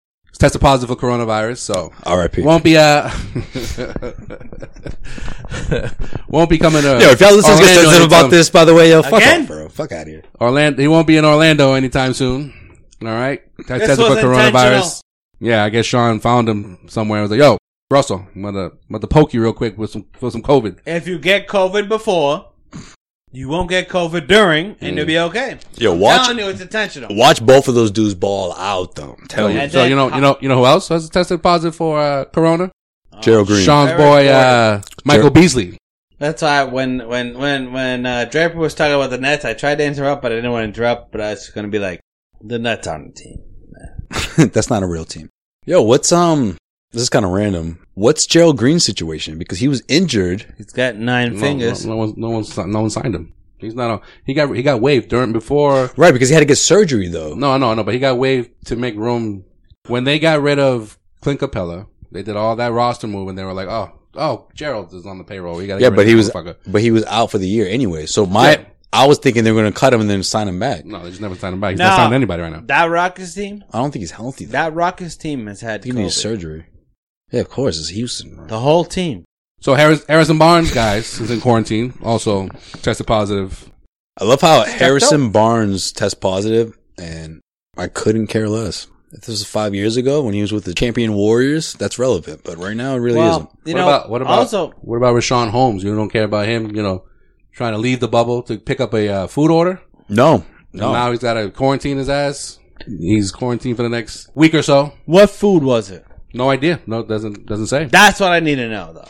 [0.43, 2.43] tested positive for coronavirus, so R.I.P.
[2.43, 3.09] won't be uh
[6.29, 6.89] won't be coming to.
[6.89, 9.43] Yo, if y'all listen to Orlando sensitive about this, by the way, yo, fuck Again?
[9.43, 9.69] off, bro.
[9.69, 10.25] Fuck out of here.
[10.41, 12.53] Orlando, he won't be in Orlando anytime soon.
[13.03, 15.01] All right, Test- This tested was for coronavirus.
[15.39, 17.21] Yeah, I guess Sean found him somewhere.
[17.21, 20.07] I was like, "Yo, Russell, I'm gonna, I'm gonna poke you real quick with some
[20.21, 22.52] with some COVID." If you get COVID before,
[23.33, 24.97] you won't get COVID during, and Mm.
[24.99, 25.59] you'll be okay.
[25.77, 27.15] Yo, I'm watch telling you, it's intentional.
[27.17, 29.17] watch both of those dudes ball out, though.
[29.19, 31.43] I'm telling And you, So you know, you know, you know who else has tested
[31.43, 32.71] positive for uh, corona?
[33.21, 33.65] Gerald Green.
[33.65, 35.79] Sean's Very boy, uh, Michael Ger- Beasley.
[36.19, 39.79] That's why when when when when uh, Draper was talking about the Nets, I tried
[39.79, 41.11] to interrupt, but I didn't want to interrupt.
[41.13, 42.01] But I was going to be like,
[42.41, 43.39] the Nets on the team.
[44.53, 45.31] That's not a real team.
[45.67, 46.57] Yo, what's um?
[46.93, 47.82] This is kind of random.
[47.95, 49.39] What's Gerald Green's situation?
[49.39, 50.53] Because he was injured.
[50.57, 51.85] He's got nine No, fingers.
[51.85, 53.35] No, no one, no one, no one signed him.
[53.59, 53.91] He's not.
[53.91, 55.91] A, he got he got waived during before.
[55.97, 57.35] Right, because he had to get surgery though.
[57.35, 57.85] No, no, no.
[57.85, 59.45] But he got waived to make room
[59.87, 61.87] when they got rid of Clint Capela.
[62.11, 65.19] They did all that roster move, and they were like, "Oh, oh, Gerald is on
[65.19, 65.57] the payroll.
[65.57, 66.31] We got Yeah, but he was,
[66.67, 68.07] but he was out for the year anyway.
[68.07, 68.65] So my, Yeah.
[68.93, 70.85] I was thinking they were going to cut him and then sign him back.
[70.85, 71.71] No, they just never signed him back.
[71.71, 71.87] He's No.
[71.87, 72.63] not signing anybody right now.
[72.67, 74.45] That Rockets team, I don't think he's healthy.
[74.47, 74.53] Though.
[74.53, 76.67] that Rockets team has had He needs surgery.
[77.33, 77.79] Yeah, of course.
[77.79, 78.37] It's Houston.
[78.37, 78.47] bro.
[78.47, 79.25] The whole team.
[79.61, 81.95] So Harris, Harrison Barnes, guys, is in quarantine.
[82.03, 82.49] Also
[82.83, 83.71] tested positive.
[84.21, 87.41] I love how Harrison Barnes test positive, and
[87.77, 88.87] I couldn't care less.
[89.13, 92.43] If this was five years ago when he was with the champion Warriors, that's relevant.
[92.45, 93.51] But right now, it really well, isn't.
[93.67, 95.85] you what know, about what about also what about Richaun Holmes?
[95.85, 96.75] You don't care about him?
[96.75, 97.05] You know,
[97.53, 99.81] trying to leave the bubble to pick up a uh, food order.
[100.09, 100.93] No, no.
[100.93, 102.59] Now he's got to quarantine his ass.
[102.87, 104.93] He's quarantined for the next week or so.
[105.05, 106.05] what food was it?
[106.35, 106.81] No idea.
[106.87, 107.85] No, doesn't doesn't say.
[107.85, 109.09] That's what I need to know, though.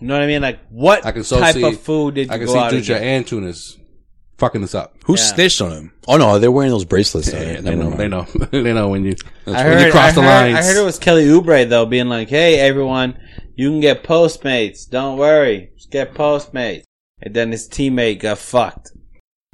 [0.00, 0.40] You know what I mean?
[0.42, 2.58] Like, what I can so type see- of food did you I can go see
[2.58, 3.02] out and Ducha get?
[3.02, 3.76] and Tunis
[4.38, 4.96] fucking this up.
[5.04, 5.22] Who Yeah.
[5.22, 5.92] snitched on him?
[6.08, 7.30] Oh no, they're wearing those bracelets.
[7.30, 7.38] though.
[7.38, 7.88] they Never know.
[7.90, 8.00] mind.
[8.00, 8.22] They know.
[8.50, 9.14] they know when you
[9.46, 10.56] I when heard, you cross I, the heard, lines.
[10.58, 13.18] I heard it was Kelly Oubre though, being like, "Hey, everyone,
[13.56, 14.88] you can get Postmates.
[14.88, 16.84] Don't worry, just get Postmates."
[17.22, 18.92] And then his teammate got fucked.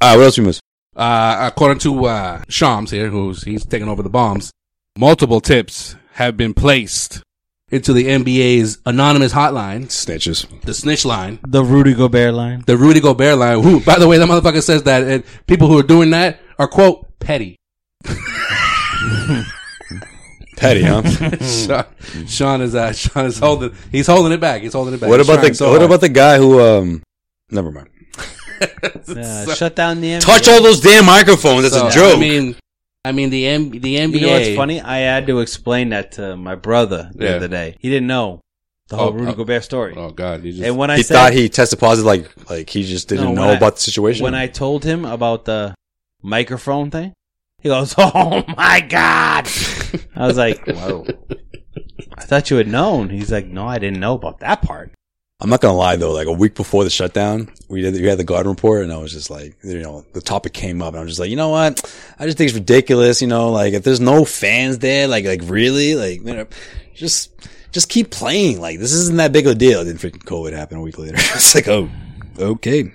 [0.00, 0.60] All right, what else we miss?
[0.94, 4.52] Uh, according to uh, Shams here, who's he's taking over the bombs.
[4.96, 7.22] multiple tips have been placed
[7.70, 10.46] into the NBA's anonymous hotline, Snitches.
[10.62, 12.62] the snitch line, The Rudy Gobert line.
[12.66, 13.60] the Rudy Gobert line.
[13.62, 16.68] Who, by the way, that motherfucker says that and people who are doing that are
[16.68, 17.56] quote petty.
[20.56, 21.02] Petty, huh?
[21.42, 23.74] Sean, Sean is uh, Sean is holding.
[23.92, 24.62] He's holding it back.
[24.62, 25.10] He's holding it back.
[25.10, 25.90] what He's about the trying so What hard.
[25.90, 26.60] about the guy who?
[26.60, 27.02] um
[27.50, 27.88] Never mind.
[29.06, 30.20] Yeah, shut down the NBA.
[30.20, 31.62] Touch all those damn microphones.
[31.70, 32.16] That's So, a joke.
[32.16, 32.56] I mean,
[33.08, 34.14] I mean the M- the NBA.
[34.20, 34.80] You know what's funny?
[34.80, 37.30] I had to explain that to my brother the Yeah.
[37.36, 37.76] other day.
[37.80, 38.40] He didn't know
[38.88, 39.34] the whole Oh, Rudy oh.
[39.34, 39.94] Gobert story.
[39.96, 42.70] Oh God, you just and when I he said, thought he tested positive, like like
[42.70, 44.24] he just didn't No, when know I- about the situation.
[44.24, 45.74] when I told him about the
[46.22, 47.12] microphone thing,
[47.62, 49.48] he goes, "Oh my god!"
[50.16, 51.06] I was like, "Whoa."
[52.18, 53.10] I thought you had known.
[53.10, 54.90] He's like, no, I didn't know about that part.
[55.38, 58.18] I'm not gonna lie though, like a week before the shutdown, we did we had
[58.18, 60.98] the Garden report, and I was just like, you know, the topic came up, and
[60.98, 61.78] I was just like, you know what,
[62.18, 65.42] I just think it's ridiculous, you know, like if there's no fans there, like like
[65.44, 66.46] really, like you know,
[66.94, 67.32] just
[67.70, 69.84] just keep playing, like this isn't that big of a deal.
[69.84, 71.16] Then freaking COVID happened a week later.
[71.18, 71.90] it's like, oh,
[72.38, 72.90] okay,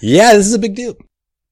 [0.00, 0.96] yeah, this is a big deal.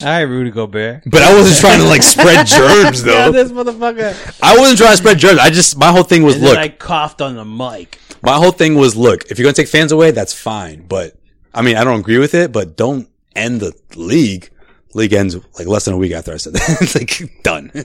[0.05, 1.03] All right, Rudy Gobert.
[1.07, 3.13] But I wasn't trying to like spread germs though.
[3.13, 3.45] Yeah, though.
[3.45, 4.39] this motherfucker.
[4.43, 5.39] I wasn't trying to spread germs.
[5.41, 6.55] I just my whole thing was And look.
[6.55, 7.99] then I coughed on the mic.
[8.23, 10.87] My whole thing was, look, if you're going to take fans away, that's fine.
[10.87, 11.17] But
[11.53, 14.51] I mean, I don't agree with it, but don't end the league.
[14.95, 16.79] League ends like less than a week after I said that.
[16.81, 17.71] it's like done.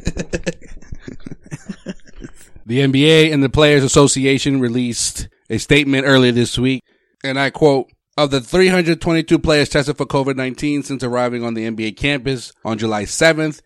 [2.65, 6.83] The NBA and the Players Association released a statement earlier this week,
[7.23, 7.91] and I quote,
[8.23, 13.03] of the 322 players tested for COVID-19 since arriving on the NBA campus on July
[13.03, 13.61] 7th,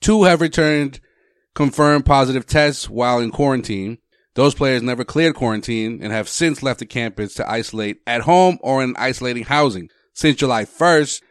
[0.00, 0.98] two have returned
[1.54, 3.98] confirmed positive tests while in quarantine.
[4.34, 8.58] Those players never cleared quarantine and have since left the campus to isolate at home
[8.60, 9.88] or in isolating housing.
[10.14, 11.22] Since July 1st,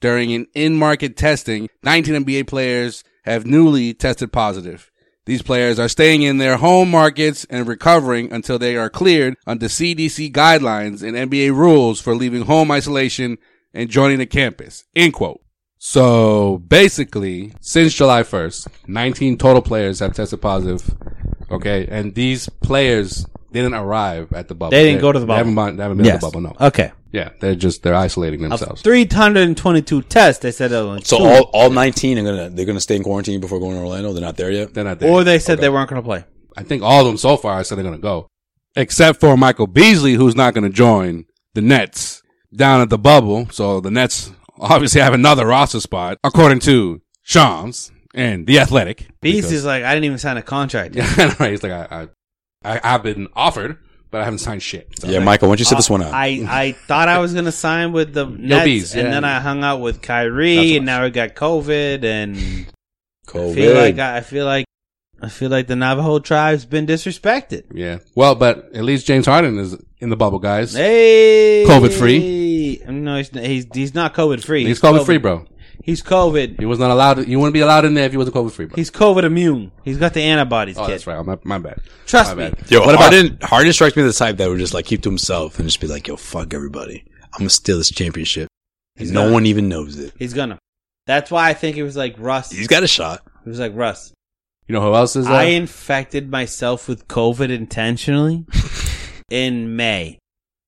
[0.00, 4.90] during an in-market testing, 19 NBA players have newly tested positive.
[5.26, 9.66] These players are staying in their home markets and recovering until they are cleared under
[9.66, 13.38] CDC guidelines and NBA rules for leaving home isolation
[13.74, 14.84] and joining the campus.
[14.96, 15.40] End quote.
[15.78, 20.90] So basically, since July 1st, 19 total players have tested positive.
[21.50, 21.86] Okay.
[21.90, 24.70] And these players didn't arrive at the bubble.
[24.72, 25.76] They didn't go to the They haven't, bubble.
[25.76, 26.20] they haven't been Yes.
[26.20, 26.66] to the bubble, no.
[26.66, 26.92] Okay.
[27.12, 27.30] Yeah.
[27.40, 28.82] They're just, they're isolating themselves.
[28.82, 31.24] 322 tests, they said only so two.
[31.24, 34.12] all, all 19 are gonna they're gonna stay in quarantine before going to Orlando.
[34.12, 34.74] They're not there yet.
[34.74, 35.10] They're not there.
[35.10, 35.62] Or they said Okay.
[35.62, 36.24] they weren't going to play.
[36.56, 38.28] I think all of them so far said they're going to go,
[38.76, 42.22] except for Michael Beasley, who's not going to join the Nets
[42.54, 43.48] down at the bubble.
[43.50, 49.06] So the Nets obviously have another roster spot, according to Shams and the Athletic.
[49.20, 50.94] Beasley's like, I didn't even sign a contract.
[50.96, 51.50] Yeah, right.
[51.52, 52.08] He's like, I,
[52.64, 53.78] I, I, I've been offered,
[54.10, 54.98] but I haven't signed shit.
[54.98, 56.12] So Yeah, Michael, why don't you sit uh, this one up?
[56.12, 59.10] I, I thought I was going to sign with the Nets, Bees, and yeah.
[59.10, 62.36] then I hung out with That's Kyrie, and now we got COVID, and
[63.26, 63.50] COVID.
[63.50, 64.66] I feel like I, I feel like
[65.22, 67.64] I feel like the Navajo tribe's been disrespected.
[67.72, 67.98] Yeah.
[68.14, 70.72] Well, but at least James Harden is in the bubble, guys.
[70.72, 72.80] Hey, COVID free?
[72.88, 74.64] No, he's he's, he's not COVID free.
[74.64, 75.46] He's COVID free, bro.
[75.82, 76.60] He's COVID.
[76.60, 77.14] He was not allowed.
[77.14, 78.76] To, you wouldn't be allowed in there if he wasn't COVID free, bro.
[78.76, 79.72] He's COVID immune.
[79.84, 80.92] He's got the antibodies, oh, kid.
[80.92, 81.16] that's right.
[81.16, 81.80] Oh, my, my bad.
[82.06, 82.50] Trust My me.
[82.50, 82.70] bad.
[82.70, 85.02] Yo, What about- Harden, Harden strikes me as the type that would just like keep
[85.02, 87.04] to himself and just be like, yo, fuck everybody.
[87.32, 88.48] I'm gonna steal this championship.
[88.96, 89.32] And He's no not.
[89.32, 90.12] one even knows it.
[90.18, 90.58] He's gonna.
[91.06, 92.50] That's why I think it was like Russ.
[92.50, 93.22] He's got a shot.
[93.44, 94.12] It was like Russ.
[94.68, 95.26] You know who else is?
[95.26, 98.44] Uh, I infected myself with COVID intentionally
[99.30, 100.18] in May.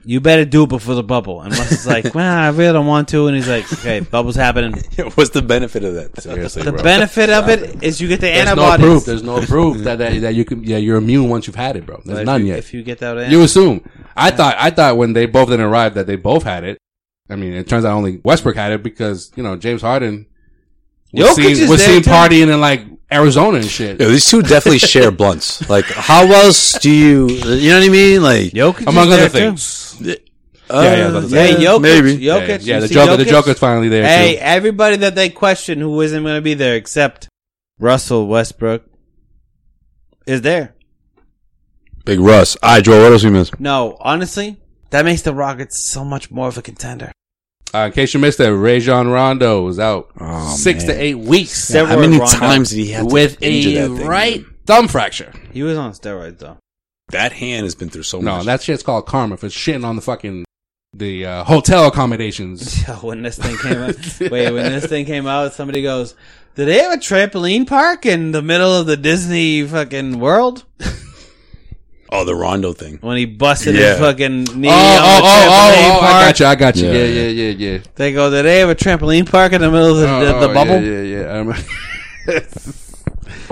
[0.05, 1.41] You better do it before the bubble.
[1.43, 3.29] And Russ is like, well, I really don't want to.
[3.29, 4.73] And he's like, okay, bubble's happening.
[5.15, 6.21] What's the benefit of that?
[6.21, 6.83] Seriously, The bro.
[6.83, 8.85] benefit of it is you get the There's antibodies.
[8.85, 9.05] no proof.
[9.05, 10.65] There's no proof that, that that you can.
[10.65, 11.97] Yeah, you're immune once you've had it, bro.
[11.99, 12.59] But There's if none you, yet.
[12.59, 13.89] If you get that, You assume.
[14.17, 14.57] I thought.
[14.59, 16.79] I thought when they both didn't arrive that they both had it.
[17.31, 20.27] I mean, it turns out only Westbrook had it because you know James Harden
[21.13, 22.11] was Jokic seen, is was there, seen too.
[22.11, 24.01] partying and like Arizona and shit.
[24.01, 25.69] Yo, these two definitely share blunts.
[25.69, 28.23] Like, how else do you, you know what I mean?
[28.23, 29.57] Like, Jokic Among other there, too.
[29.57, 29.97] things.
[30.03, 31.65] uh, Yeah, yeah, about to Hey, say.
[31.65, 32.17] Jokic, maybe.
[32.19, 33.17] Jokic, Yeah, yeah, the see Joker.
[33.17, 33.29] The Jokic?
[33.29, 34.41] Joker's finally there Hey, too.
[34.43, 37.29] everybody that they question who isn't going to be there except
[37.79, 38.85] Russell Westbrook
[40.27, 40.75] is there.
[42.05, 42.57] Big Russ.
[42.63, 43.51] All right, Joel, what else we miss?
[43.61, 44.57] No, honestly,
[44.91, 47.13] that makes the Rockets so much more of a contender.
[47.75, 50.95] Uh, in case you missed it, Rajon Rondo was out Oh, six man.
[50.97, 52.33] to eight weeks Steroid How many Rondo.
[52.37, 54.07] times did he have to with injure a that thing?
[54.07, 54.55] right man?
[54.67, 55.33] thumb fracture.
[55.53, 56.59] He was on steroids though.
[57.09, 58.39] That hand has been through so No, much.
[58.41, 60.45] No, that shit's called karma for shitting on the fucking
[60.95, 62.83] the uh, hotel accommodations.
[62.89, 63.97] Yeah, when this thing came out,
[64.31, 66.15] wait, when this thing came out, somebody goes,
[66.55, 70.65] "Did they have a trampoline park in the middle of the Disney fucking world?"
[72.13, 72.99] Oh, the Rondo thing.
[73.01, 73.91] When he busted Yeah.
[73.93, 76.13] his fucking knee Oh, on oh, the oh, trampoline oh, oh, park.
[76.15, 76.87] I got you, I got you.
[76.87, 76.93] Yeah.
[76.93, 77.79] Yeah, yeah, yeah, yeah.
[77.97, 80.41] They go, "Did they have a trampoline park in the middle of the, the, Oh,
[80.41, 81.33] the oh, bubble?" Yeah, yeah, yeah.
[81.33, 81.63] I remember-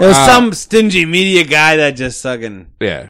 [0.01, 2.69] It was some stingy media guy that just fucking.
[2.81, 3.09] Yeah.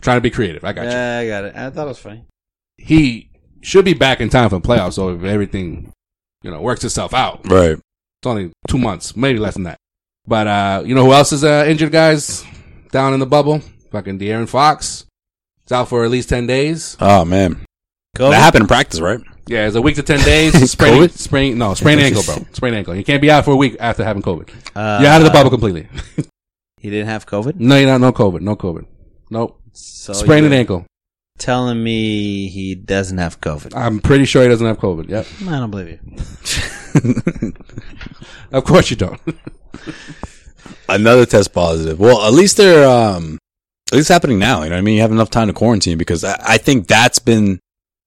[0.00, 0.64] Trying to be creative.
[0.64, 0.90] I got you.
[0.90, 1.56] Yeah, I got it.
[1.56, 2.24] I thought it was funny.
[2.78, 3.30] He
[3.62, 4.94] should be back in time for the playoffs.
[4.94, 5.92] So if everything,
[6.42, 7.72] you know, works itself out, Right.
[7.72, 9.78] it's only two months, maybe less than that.
[10.26, 12.44] But uh, you know who else is uh, injured, guys?
[12.90, 13.60] Down in the bubble,
[13.96, 15.06] fucking De'Aaron Fox.
[15.62, 16.96] It's out for at least ten days.
[17.00, 17.64] Oh man,
[18.16, 18.30] Covid?
[18.30, 19.20] that happened in practice, right?
[19.48, 20.52] Yeah, it's a week to ten days.
[20.70, 21.10] Sprain, COVID?
[21.12, 22.44] sprain, no, sprain ankle, bro.
[22.52, 22.94] Sprain ankle.
[22.94, 24.50] You can't be out for a week after having COVID.
[24.76, 25.88] Uh, You're out of the bubble completely.
[26.78, 27.56] He didn't have COVID.
[27.56, 28.00] no, you're not.
[28.00, 28.42] No COVID.
[28.42, 28.86] No COVID.
[29.30, 29.60] Nope.
[29.72, 30.86] So Sprained an ankle.
[31.36, 33.74] Telling me he doesn't have COVID.
[33.74, 35.08] I'm pretty sure he doesn't have COVID.
[35.08, 35.26] Yep.
[35.48, 37.52] I don't believe you.
[38.52, 39.20] Of course you don't.
[40.88, 41.98] Another test positive.
[41.98, 43.38] Well, at least they're um,
[43.92, 44.62] at least happening now.
[44.62, 44.96] You know what I mean?
[44.96, 47.60] You have enough time to quarantine because I, I think that's been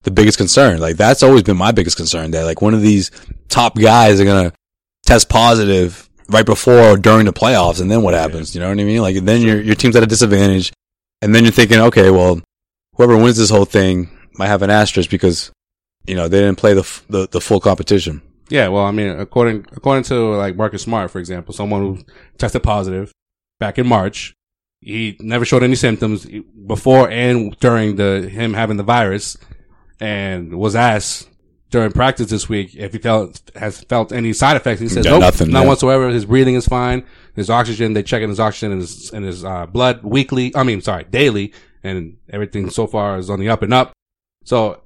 [0.03, 0.79] the biggest concern.
[0.79, 3.11] Like that's always been my biggest concern that like one of these
[3.49, 4.53] top guys are gonna
[5.05, 8.53] test positive right before or during the playoffs, and then what happens?
[8.55, 9.01] You know what I mean?
[9.01, 10.71] Like then your your team's at a disadvantage,
[11.21, 12.41] and then you're thinking, okay, well,
[12.95, 15.51] whoever wins this whole thing might have an asterisk because
[16.05, 18.21] you know they didn't play the f- the, the full competition.
[18.49, 18.67] yeah.
[18.67, 21.99] Well, I mean, according according to like Marcus Smart, for example, someone who
[22.37, 23.11] tested positive
[23.59, 24.33] back in March,
[24.81, 26.25] he never showed any symptoms
[26.65, 29.37] before and during the him having the virus,
[29.99, 31.27] and was asked
[31.69, 34.79] during practice this week if he felt has felt any side effects.
[34.79, 35.67] He says Yeah, nope, nothing, none yeah.
[35.67, 36.09] whatsoever.
[36.09, 37.05] His breathing is fine.
[37.35, 40.55] His oxygen, they checking his oxygen and his and his uh, blood weekly.
[40.55, 41.53] I mean, sorry, daily,
[41.83, 43.91] and everything so far is on the up and up.
[44.45, 44.81] So,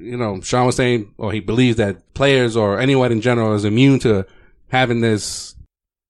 [0.00, 3.64] you know, Sean was saying, or he believes that players or anyone in general is
[3.64, 4.26] immune to
[4.68, 5.54] having this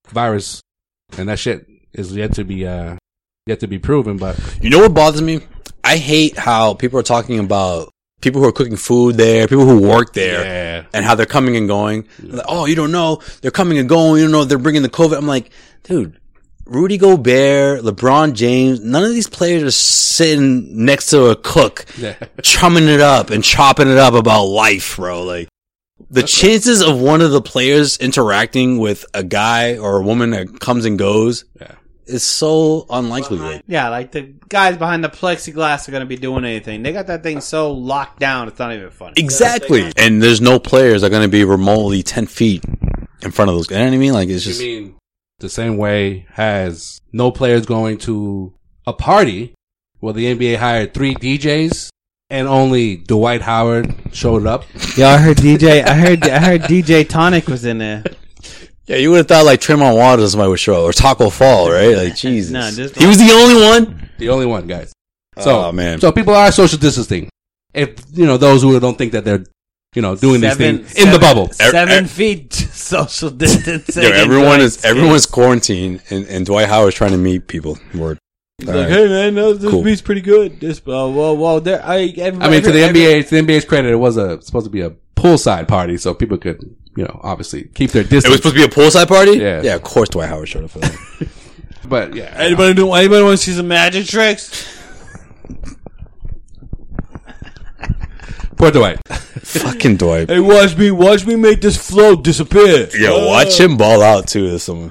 [0.09, 0.63] virus,
[1.17, 2.97] and that shit is yet to be uh
[3.49, 4.17] yet to be proven.
[4.17, 5.41] But You know what bothers me?
[5.83, 9.81] I hate how people are talking about people who are cooking food there, people who
[9.81, 12.07] work there, yeah, and how they're coming and going.
[12.23, 13.21] Like, oh, you don't know.
[13.41, 14.19] They're coming and going.
[14.21, 15.17] You don't know they're bringing the COVID.
[15.17, 15.51] I'm like,
[15.85, 16.19] dude,
[16.67, 22.17] Rudy Gobert, LeBron James, none of these players are sitting next to a cook, Yeah.
[22.43, 25.23] chumming it up and chopping it up about life, bro.
[25.23, 25.49] Like,
[26.11, 30.61] the chances of one of the players interacting with a guy or a woman that
[30.61, 31.73] comes and goes Yeah.
[32.09, 33.39] Is so unlikely.
[33.39, 33.63] dude.
[33.67, 36.83] Yeah, like the guys behind the plexiglass are going to be doing anything.
[36.83, 39.15] They got that thing so locked down, it's not even funny.
[39.17, 39.93] Exactly.
[39.97, 42.65] And there's no players that are going to be remotely 10 feet
[43.23, 43.71] in front of those.
[43.71, 44.13] You know what I mean?
[44.13, 44.61] Like, it's you just.
[44.61, 44.95] mean
[45.39, 48.53] the same way has no players going to
[48.87, 49.55] a party
[50.01, 51.91] where the NBA hired three DJs
[52.31, 54.65] and only Dwight Howard showed up.
[54.97, 55.85] Yeah, I heard DJ.
[55.85, 56.25] I heard.
[56.25, 58.05] I heard DJ Tonic was in there.
[58.89, 61.71] Yeah, you would have thought like Tremont Waters or somebody would show or Taco Fall,
[61.71, 61.95] right?
[61.97, 62.51] Like, Jesus.
[62.53, 64.11] No, just- he was the only one?
[64.19, 64.93] The only one, guys.
[65.39, 66.01] So, Oh, man.
[66.01, 67.29] So people are social distancing.
[67.75, 69.45] If you know those who don't think that they're,
[69.95, 71.49] you know, doing Seven- these things in the seven- bubble.
[71.53, 74.03] Seven feet social distancing.
[74.03, 77.79] Yo, everyone is everyone's quarantined, and, and Dwight Howard's trying to meet people.
[77.95, 78.19] Word.
[78.59, 78.93] He's All like, right.
[78.99, 79.85] hey man, no, this Cool.
[79.85, 80.59] beat's pretty good.
[80.61, 81.81] This, uh, well, whoa, there.
[81.85, 84.65] I, I mean, to the every- NBA, to the NBA's credit, it was a supposed
[84.67, 88.25] to be a poolside party, so people could, you know, obviously keep their distance.
[88.25, 89.39] It was supposed to be a poolside party?
[89.39, 89.63] Yeah.
[89.63, 91.29] Yeah, of course Dwight Howard showed up for that.
[91.89, 92.93] but yeah, Anybody do?
[92.93, 94.67] Anybody want to see some magic tricks?
[98.57, 98.99] poor Dwight.
[99.09, 100.29] Fucking Dwight.
[100.29, 102.89] Hey, watch me, watch me make this float disappear.
[102.93, 104.91] Yo, watch him ball out too this summer.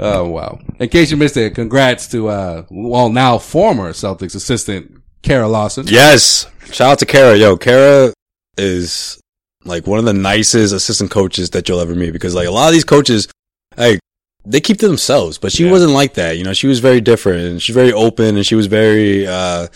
[0.00, 0.60] Oh wow!
[0.78, 5.88] In case you missed it, congrats to uh, well now former Celtics assistant Kara Lawson.
[5.88, 6.46] Yes.
[6.66, 7.36] Shout out to Kara.
[7.36, 8.12] Yo, Kara
[8.56, 9.20] is
[9.64, 12.68] like one of the nicest assistant coaches that you'll ever meet because like a lot
[12.68, 13.28] of these coaches,
[13.76, 14.00] like
[14.44, 15.72] they keep to themselves, but she Yeah.
[15.72, 16.38] wasn't like that.
[16.38, 19.66] You know, she was very different and she's very open and she was very, uh,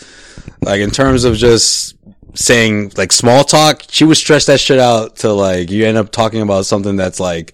[0.61, 1.95] like in terms of just
[2.33, 6.11] saying like small talk, she would stretch that shit out to like you end up
[6.11, 7.53] talking about something that's like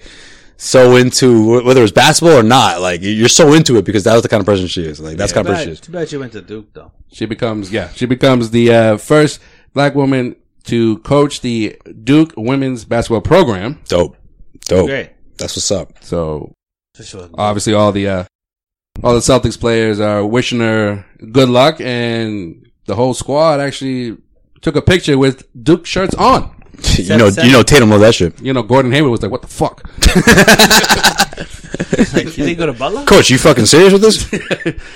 [0.55, 2.80] so into whether it's basketball or not.
[2.80, 4.99] Like you're so into it because that was the kind of person she is.
[4.99, 5.82] Like that's the kind of person she is.
[5.82, 6.91] Too bad she went to Duke though.
[7.11, 9.39] She becomes yeah, she becomes the uh, first
[9.73, 10.36] black woman
[10.70, 13.80] to coach the Duke women's basketball program.
[13.88, 14.15] Dope.
[14.65, 14.88] Dope.
[14.88, 15.11] Great.
[15.38, 15.93] That's what's up.
[16.03, 16.53] So
[17.01, 17.30] sure.
[17.36, 18.24] obviously all the uh,
[19.03, 24.17] all the Celtics players are wishing her good luck, and the whole squad actually
[24.61, 26.55] took a picture with Duke shirts on.
[26.97, 28.39] you know, you know, Tatum knows that shit.
[28.41, 29.84] You know, Gordon Hayward was like, "What the fuck?"
[32.13, 33.03] like, you didn't go to Butler?
[33.05, 34.30] Coach, you fucking serious with this?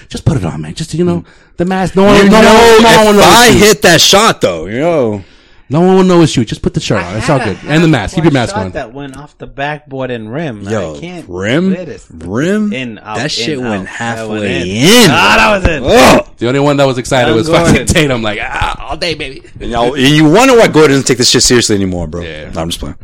[0.07, 0.73] Just put it on, man.
[0.73, 1.23] Just you know,
[1.57, 1.95] the mask.
[1.95, 3.59] No one, You no know, one, no if one knows I you.
[3.59, 5.23] hit that shot though, you know,
[5.69, 6.45] No one will know it's you.
[6.45, 7.17] Just put the shirt on.
[7.17, 7.57] It's all good.
[7.65, 8.15] And the mask.
[8.15, 8.71] Keep your mask on.
[8.71, 10.61] That went off the backboard and rim.
[10.63, 11.73] Yo, I can't rim,
[12.09, 12.73] rim.
[12.73, 13.87] In, out, that shit in, went out.
[13.87, 15.09] halfway went in.
[15.09, 15.81] Ah, that was it.
[15.83, 16.33] Oh.
[16.37, 17.71] The only one that was excited Young was Gordon.
[17.73, 18.21] fucking Tatum.
[18.21, 19.43] Like, ah, all day, baby.
[19.59, 22.21] And y'all, you wonder why Gordon doesn't take this shit seriously anymore, bro.
[22.21, 22.51] Yeah.
[22.51, 22.97] No, I'm just playing.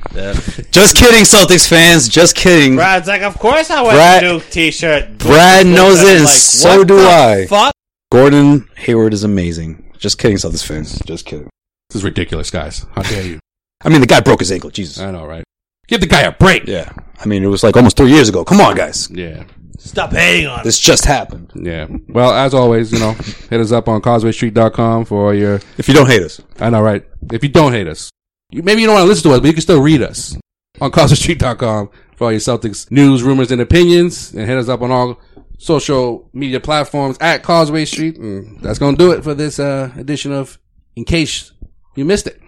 [0.72, 2.10] Just kidding, Celtics fans.
[2.10, 2.76] Just kidding.
[2.76, 5.18] Brad's like, of course I wear Brad- the new T-shirt.
[5.18, 7.46] Brad knows it, and Like, so do I.
[7.48, 7.74] Fuck.
[8.12, 9.92] Gordon Hayward is amazing.
[9.98, 11.00] Just kidding, Celtics fans.
[11.06, 11.50] Just kidding.
[11.90, 12.86] This is ridiculous, guys.
[12.94, 13.40] How dare you?
[13.82, 14.70] I mean, the guy broke his ankle.
[14.70, 15.00] Jesus.
[15.00, 15.44] I know, right?
[15.88, 16.68] Give the guy a break.
[16.68, 16.92] Yeah.
[17.20, 18.46] I mean, it was like almost three years ago.
[18.46, 19.10] Come on, guys.
[19.10, 19.46] Yeah.
[19.80, 20.64] Stop hating on.
[20.64, 21.52] This just happened.
[21.56, 21.88] Yeah.
[22.10, 23.14] Well, as always, you know,
[23.50, 25.62] hit us up on causewaystreet.com for all your.
[25.80, 27.04] If you don't hate us, I know, right?
[27.32, 28.12] If you don't hate us,
[28.52, 30.38] you, maybe you don't want to listen to us, but you can still read us
[30.80, 34.32] on causewaystreet.com for all your Celtics news, rumors, and opinions.
[34.34, 35.20] And hit us up on all
[35.58, 38.18] social media platforms at Causeway Street.
[38.18, 40.60] And that's going to do it for this uh, edition of
[40.96, 41.52] In Case
[41.96, 42.42] You Missed It.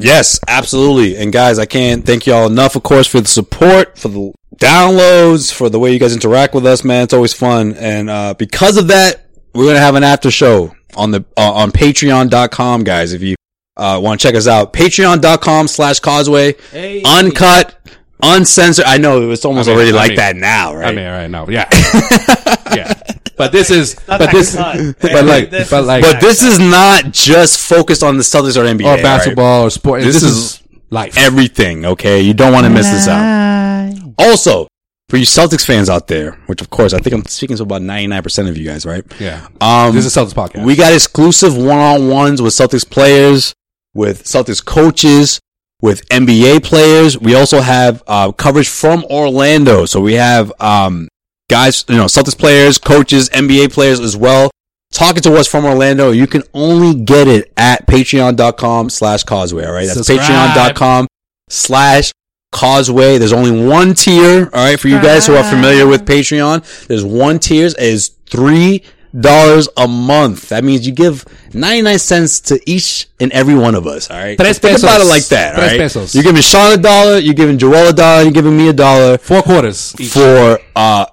[0.00, 1.16] Yes, absolutely.
[1.16, 5.52] And guys, I can't thank y'all enough, of course, for the support, for the downloads,
[5.52, 7.04] for the way you guys interact with us, man.
[7.04, 7.74] It's always fun.
[7.74, 11.52] And, uh, because of that, we're going to have an after show on the, uh,
[11.52, 13.12] on patreon.com, guys.
[13.12, 13.36] If you,
[13.76, 17.02] uh, want to check us out, patreon.com slash causeway, Hey.
[17.04, 17.76] uncut,
[18.24, 18.84] uncensored.
[18.86, 20.88] I know it's almost I mean- already I like mean- that now, right?
[20.88, 21.68] I mean, right now, yeah,
[22.74, 22.94] yeah.
[23.36, 24.76] But this is, Not but this, cut.
[25.00, 28.56] but like, This but is- like, but this is not just focused on the Celtics
[28.56, 28.84] or NBA.
[28.86, 29.02] or right?
[29.02, 30.02] basketball or sport.
[30.02, 31.18] This This, is is life.
[31.18, 31.84] everything.
[31.84, 33.92] Okay, you don't want to miss this out.
[34.18, 34.68] Also,
[35.08, 37.82] for you Celtics fans out there, which of course I think I'm speaking to about
[37.82, 39.04] 99% of you guys, right?
[39.20, 39.46] Yeah.
[39.60, 40.64] Um, This is Celtics podcast.
[40.64, 43.52] we got exclusive one-on-ones with Celtics players,
[43.94, 45.40] with Celtics coaches,
[45.84, 47.20] with NBA players.
[47.20, 49.84] We also have uh, coverage from Orlando.
[49.84, 51.08] So we have um,
[51.50, 54.50] guys, you know, Celtics players, coaches, NBA players as well.
[54.92, 59.66] Talking to us from Orlando, you can only get it at patreon.com slash causeway.
[59.66, 59.86] All right.
[59.86, 60.56] That's Subscribe.
[60.56, 61.06] patreon.com
[61.50, 62.12] slash
[62.50, 63.18] causeway.
[63.18, 64.48] There's only one tier.
[64.54, 64.80] All right.
[64.80, 68.84] For you guys who are familiar with Patreon, there's one tier is three
[69.18, 70.48] dollars a month.
[70.48, 74.10] That means you give 99 cents to each and every one of us.
[74.10, 74.36] All right.
[74.38, 75.10] Tres Think about it pesos.
[75.10, 75.54] like that.
[75.54, 75.78] All Tres right.
[75.80, 76.14] pesos.
[76.14, 77.18] You're giving Sean a dollar.
[77.18, 78.22] You're giving Joel a dollar.
[78.22, 79.94] You're giving me a dollar Four quarters.
[79.98, 80.10] each.
[80.12, 81.06] for uh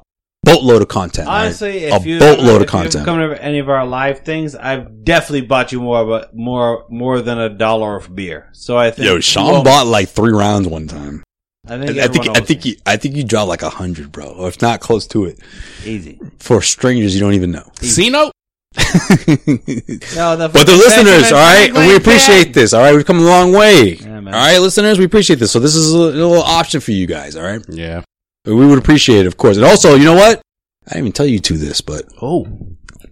[0.44, 1.28] boatload of content.
[1.28, 2.96] Honestly, a if you boatload if of content.
[2.96, 6.86] you've come to any of our live things, I've definitely bought you more, but more
[6.90, 8.50] more than a dollar of beer.
[8.54, 11.24] So I think Yo, Sean won't- bought like three rounds one time.
[11.72, 13.70] I I think think I think, I think you I think you dropped like a
[13.70, 15.40] hundred, bro, or if not close to it.
[15.86, 16.20] easy.
[16.40, 17.70] For strangers you don't even know.
[17.82, 18.32] C note.
[18.78, 22.54] No, the But the listeners, all right, and we appreciate that.
[22.54, 22.74] this.
[22.74, 23.96] All right, we've come a long way.
[23.96, 25.52] Yeah, all right, listeners, we appreciate this.
[25.52, 27.36] So this is a little, a little option for you guys.
[27.36, 28.04] All right, Yeah.
[28.46, 29.58] we would appreciate it, of course.
[29.58, 30.42] And also, you know what?
[30.88, 32.48] I didn't even tell you two this, but Oh.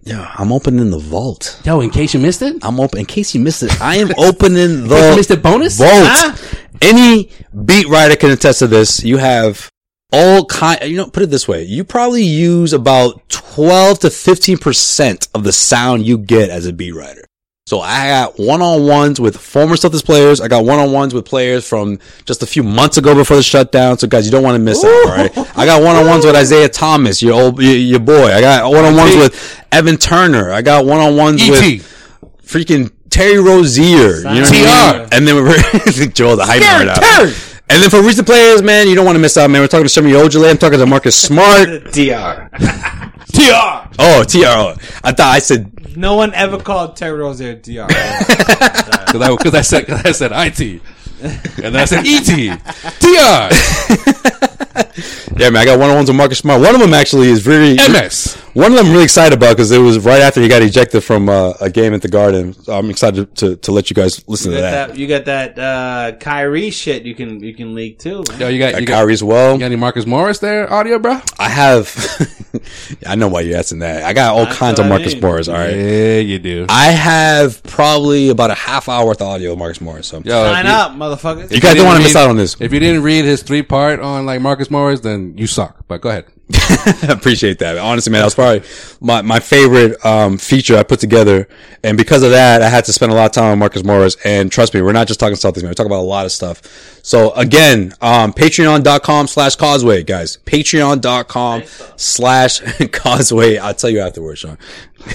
[0.02, 1.60] Yeah, I'm opening the vault.
[1.64, 2.98] Yo, in case you missed it, I'm open.
[3.00, 5.78] In case you missed it, I am opening the missed it bonus.
[5.78, 5.90] vault.
[5.92, 6.36] Huh?
[6.82, 7.30] Any
[7.64, 9.04] beat writer can attest to this.
[9.04, 9.68] You have
[10.12, 11.64] all kind, you know, put it this way.
[11.64, 16.92] You probably use about 12 to 15% of the sound you get as a beat
[16.92, 17.24] writer.
[17.70, 20.40] So I got one-on-ones with former Celtics players.
[20.40, 23.96] I got one-on-ones with players from just a few months ago before the shutdown.
[23.96, 25.30] So guys, you don't want to miss out, all right?
[25.56, 28.32] I got one-on-ones with Isaiah Thomas, your old, your, your boy.
[28.32, 30.50] I got one-on-ones with Evan Turner.
[30.50, 31.62] I got one-on-ones with
[32.42, 34.16] freaking Terry Rozier.
[34.16, 35.08] You know what I mean?
[35.12, 35.56] And then we're
[36.12, 37.22] Joel the hype man right now.
[37.68, 39.60] And then for recent players, man, you don't want to miss out, man.
[39.60, 40.50] We're talking to Semi Ojeleye.
[40.50, 41.68] I'm talking to Marcus Smart.
[41.92, 42.50] Dr.
[43.32, 43.88] TR.
[44.00, 44.38] Oh, TR.
[44.46, 47.86] Oh, I thought I said, No one ever called Terry Rozier Dr.
[47.88, 50.80] Because I, 'cause I said, cause I said IT.
[51.62, 52.24] And then I said ET.
[53.00, 53.50] DR.
[55.36, 56.60] yeah, man, I got one on ones with Marcus Smart.
[56.62, 58.39] One of them actually is very, MS.
[58.54, 61.04] one of them I'm really excited about because it was right after he got ejected
[61.04, 62.52] from uh, a game at the Garden.
[62.54, 64.88] So I'm excited to, to let you guys listen You to that.
[64.88, 64.98] that.
[64.98, 67.04] You got that uh, Kyrie shit.
[67.04, 68.22] You can you can leak too.
[68.28, 68.40] Man.
[68.40, 69.52] Yo, you got, Got you got, Kyrie as well.
[69.54, 71.20] you got any Marcus Morris there, audio, bro?
[71.38, 71.94] I have,
[73.06, 74.04] I know why you're asking that.
[74.04, 75.22] I got all That's kinds what of I Marcus mean.
[75.22, 75.48] Morris.
[75.48, 75.74] All right.
[75.76, 76.66] Yeah, you do.
[76.68, 80.08] I have probably about a half hour worth of audio of Marcus Morris.
[80.08, 81.50] So Yo, Sign you- up, motherfuckers.
[81.52, 82.56] you guys don't want to miss out on this.
[82.60, 85.84] If you didn't read his three part on like Marcus Morris, then you suck.
[85.88, 86.24] But go ahead.
[86.52, 87.78] I appreciate that.
[87.78, 88.62] Honestly, man, that was probably
[89.00, 91.48] my, my favorite um, feature I put together.
[91.82, 94.16] And because of that, I had to spend a lot of time on Marcus Morris.
[94.24, 95.70] And trust me, we're not just talking Celtics, man.
[95.70, 96.62] We're talking about a lot of stuff.
[97.02, 100.38] So again, um, patreon.com slash causeway, guys.
[100.44, 101.62] Patreon.com
[101.96, 102.60] slash
[102.92, 103.58] causeway.
[103.58, 104.58] I'll tell you afterwards, Sean.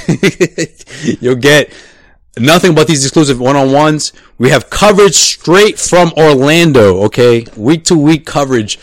[1.22, 1.74] You'll get
[2.38, 4.14] nothing but these exclusive one-on-ones.
[4.38, 7.46] We have coverage straight from Orlando, okay?
[7.56, 8.80] Week to week coverage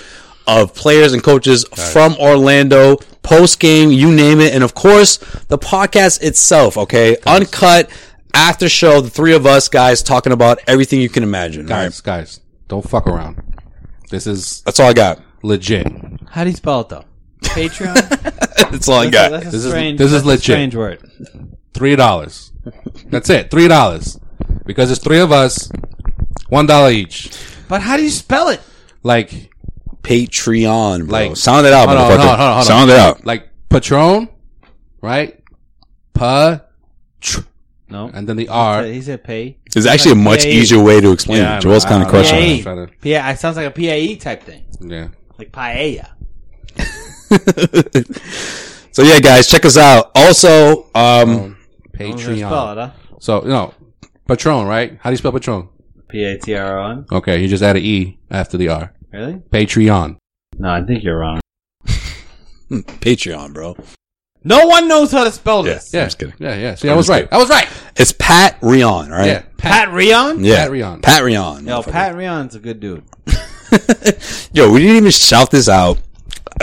[0.46, 4.54] of players and coaches from Orlando, post game, you name it.
[4.54, 5.18] And of course,
[5.48, 7.16] the podcast itself, okay?
[7.26, 7.90] Uncut,
[8.34, 11.70] after show, the three of us guys talking about everything you can imagine.
[11.70, 11.84] all right?
[11.84, 13.42] Guys, guys, don't fuck around.
[14.10, 15.20] This is That's all I got.
[15.42, 15.86] legit.
[16.30, 17.04] How do you spell it though?
[17.42, 17.94] Patreon.
[18.70, 19.32] That's all I got.
[19.32, 19.98] a, that's a This is- strange.
[19.98, 20.42] this is that's a legit.
[20.42, 21.10] strange word.
[21.74, 22.52] Three dollars.
[23.06, 23.50] That's it.
[23.50, 24.18] Three dollars.
[24.64, 25.70] Because it's three of us.
[26.48, 27.30] One dollar each.
[27.68, 28.60] But how do you spell it?
[29.02, 29.50] Like
[30.02, 31.18] Patreon, bro.
[31.28, 32.16] Like- sound it out, hold on, motherfucker.
[32.18, 32.64] hold on, hold on, hold on.
[32.64, 33.24] sound it out.
[33.26, 34.28] like Patron,
[35.00, 35.40] right?
[36.14, 36.60] Pa
[37.88, 38.10] No.
[38.12, 38.84] and then the R.
[38.84, 39.58] He said pay.
[39.72, 40.50] There's actually a much PAE.
[40.50, 41.54] easier way to explain Yeah, it.
[41.56, 41.60] know.
[41.60, 42.18] Joel's kind I of know.
[42.18, 42.58] crushing PAE.
[42.58, 42.62] it.
[42.62, 45.08] Trying to- Yeah, it sounds like a PAE type thing, Yeah.
[45.38, 46.08] like paella.
[48.94, 50.10] So yeah, guys, check us out.
[50.14, 51.56] Also, um, I'm
[51.94, 52.36] spell Patreon.
[52.36, 52.42] it,
[52.78, 52.90] huh?
[53.20, 53.72] So, no.
[54.28, 54.98] Patron, right?
[55.00, 55.68] How do you spell Patron?
[56.08, 57.06] P A T R O N.
[57.10, 58.92] Okay, you just add an E after the R.
[59.12, 59.34] Really?
[59.50, 60.16] Patreon.
[60.58, 61.40] No, I think you're wrong.
[62.70, 63.76] Patreon, bro.
[64.44, 65.92] No one knows how to spell Yeah, this.
[65.94, 66.00] Yeah.
[66.00, 66.34] I'm just kidding.
[66.38, 66.74] Yeah, yeah.
[66.74, 67.28] See, I I'm was just right.
[67.32, 67.68] I was right.
[67.96, 69.26] It's Pat Rion, right?
[69.26, 69.42] Yeah.
[69.56, 70.42] Pat Rion.
[70.44, 70.64] Yeah.
[70.64, 71.00] Pat Rion.
[71.00, 71.66] Pat Rion.
[71.66, 71.92] Yo, motherfucker.
[71.92, 73.04] Pat Rion's a good dude.
[74.52, 75.98] Yo, we didn't even shout this out.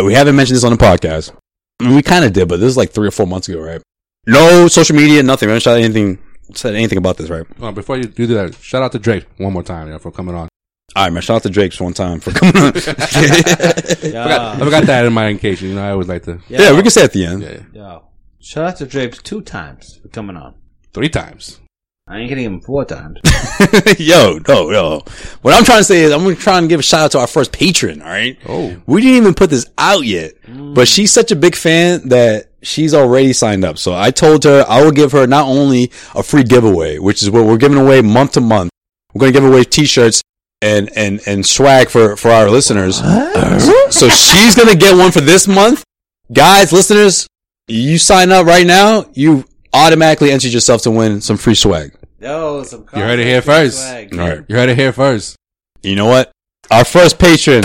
[0.04, 1.32] We haven't mentioned this on the podcast.
[1.80, 3.62] I mean, we kind of did, but this is like three or four months ago,
[3.62, 3.82] right?
[4.28, 5.47] No social media, nothing.
[5.47, 6.20] We haven't shout anything,
[6.54, 7.45] said anything about this, right?
[7.62, 10.12] Oh, before you do that, shout out to Drake one more time, you know, for
[10.12, 10.50] coming on.
[10.96, 11.22] All right, man.
[11.22, 12.68] Shout out to Drake's one time for coming on.
[12.76, 15.70] I forgot, I forgot that in my occasion.
[15.70, 16.40] You know, I always like to.
[16.48, 17.44] yeah, we can say at the end.
[17.44, 18.04] Yeah, Yo,
[18.40, 20.56] shout out to Drapes two times for coming on.
[20.94, 21.60] three times.
[22.10, 23.20] I ain't getting him four times.
[24.00, 25.04] yo, no, no.
[25.44, 27.12] What I'm trying to say is I'm going to try and give a shout out
[27.12, 28.36] to our first patron, all right?
[28.48, 28.76] Oh.
[28.88, 30.74] We didn't even put this out yet, mm.
[30.74, 33.78] but she's such a big fan that she's already signed up.
[33.78, 37.30] So I told her I will give her not only a free giveaway, which is
[37.30, 38.72] what we're giving away month to month.
[39.14, 40.24] We're going to give away t-shirts
[40.62, 42.97] and, and, and swag for, for our listeners.
[42.97, 45.84] So she's going to get one for this month.
[46.32, 47.28] Guys, listeners,
[47.68, 51.93] you sign up right now, you automatically entered yourself to win some free swag.
[52.20, 53.78] Yo, some You heard it here first.
[53.80, 54.14] swag.
[54.20, 54.45] All right.
[54.47, 55.36] You heard it here first.
[55.82, 56.32] You know what?
[56.70, 57.64] Our first patron,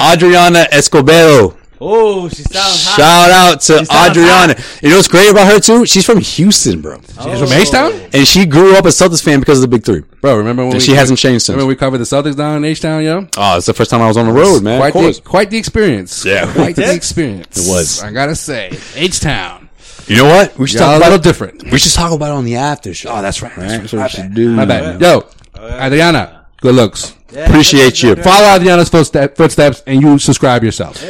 [0.00, 1.56] Adriana Escobedo.
[1.82, 2.96] Oh, she sounds hot.
[2.96, 4.54] Shout out to She sounds Adriana.
[4.82, 5.86] You know what's great about her too?
[5.86, 7.00] She's from Houston, bro.
[7.18, 7.30] Oh.
[7.30, 7.92] She's from H-Town?
[8.12, 10.02] And she grew up a Celtics fan because of the Big Three.
[10.20, 11.54] Bro, remember when And we, she hasn't changed since.
[11.54, 13.26] Remember we covered the Celtics down in H-Town, yo?
[13.38, 14.78] Oh, it's the first time I was on the road, man.
[14.78, 15.20] Quite of course.
[15.20, 16.24] the, quite the experience.
[16.24, 16.52] Yeah.
[16.52, 17.66] Quite the experience.
[17.66, 18.02] It was.
[18.02, 18.70] I gotta say.
[18.94, 19.70] H-Town.
[20.06, 20.58] You know what?
[20.58, 21.70] We should Y'all talk a about little different.
[21.70, 23.10] We should talk about it on the after show.
[23.10, 23.54] Oh, that's right.
[23.56, 23.80] That's right.
[23.80, 24.54] That's what My we should do.
[24.56, 25.00] My bad.
[25.00, 25.24] Yo,
[25.56, 27.14] Adriana, good looks.
[27.34, 28.16] Appreciate you.
[28.16, 31.00] Follow Adriana's footstep, footsteps and you subscribe yourself.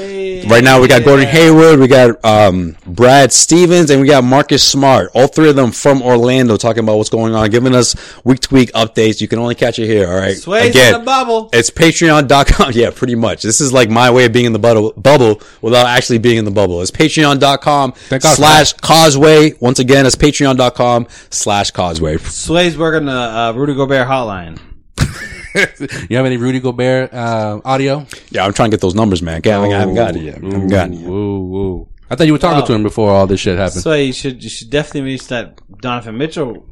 [0.51, 4.65] Right now, we got Gordon Hayward, we got um, Brad Stevens, and we got Marcus
[4.65, 5.13] Smart.
[5.15, 7.95] All three of them from Orlando, talking about what's going on, giving us
[8.25, 9.21] week to week updates.
[9.21, 10.09] You can only catch it here.
[10.09, 10.37] All right.
[10.37, 11.51] Sways in the bubble.
[11.53, 12.73] It's Patreon.com.
[12.81, 13.43] Yeah, pretty much.
[13.43, 16.45] This is like my way of being in the bubble, bubble without actually being in
[16.45, 16.83] the bubble.
[16.83, 19.55] It's Patreon.com slash Causeway.
[19.61, 22.17] Once again, it's Patreon.com slash Causeway.
[22.19, 24.59] Sway's working the uh, Rudy Gobert hotline.
[26.11, 28.07] You have any Rudy Gobert uh, audio?
[28.31, 29.41] Yeah, I'm trying to get those numbers, man.
[29.45, 30.37] I haven't, I haven't got it yet.
[30.43, 31.09] I haven't gotten it yet.
[31.09, 31.89] Woo, woo.
[32.11, 32.67] I thought you were talking Oh.
[32.67, 33.83] to him before all this shit happened.
[33.83, 36.67] So you should you should definitely reach that Donovan Mitchell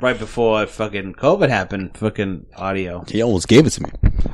[0.00, 1.96] right before fucking COVID happened.
[1.96, 3.04] Fucking audio.
[3.08, 3.90] He almost gave it to me.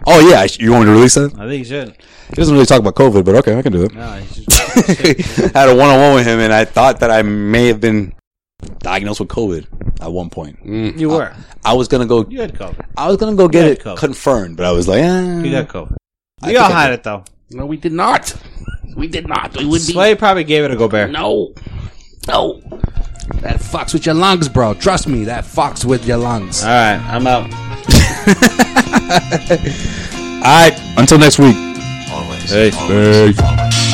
[0.06, 0.46] Oh, yeah.
[0.58, 1.32] You want me to release that?
[1.38, 1.96] I think you should.
[2.28, 3.94] He doesn't really talk about COVID, but okay, I can do it.
[3.94, 5.54] No, you should.
[5.56, 7.80] I had a one on one with him, and I thought that I may have
[7.80, 8.12] been
[8.78, 9.66] diagnosed with COVID
[10.00, 10.58] at one point.
[10.64, 11.34] you were.
[11.64, 12.24] I was gonna go.
[12.28, 12.84] You had COVID.
[12.96, 13.96] I was gonna go get had it COVID.
[13.98, 15.42] confirmed, but I was like, eh.
[15.42, 15.96] You got COVID.
[16.42, 17.24] I We all think I had it though.
[17.50, 18.34] no, we did not.
[18.96, 19.56] We did not.
[19.56, 19.92] We would be.
[19.92, 21.10] Sway probably gave it a Gobert.
[21.10, 21.52] No.
[22.28, 22.60] No.
[23.42, 24.74] That fucks with your lungs, bro.
[24.74, 26.62] Trust me, that fucks with your lungs.
[26.62, 27.44] All right, I'm out.
[30.40, 30.74] All right.
[30.96, 31.56] Until next week.
[32.10, 32.50] Always.
[32.50, 32.70] Hey.
[32.72, 33.38] Always.
[33.40, 33.89] Always.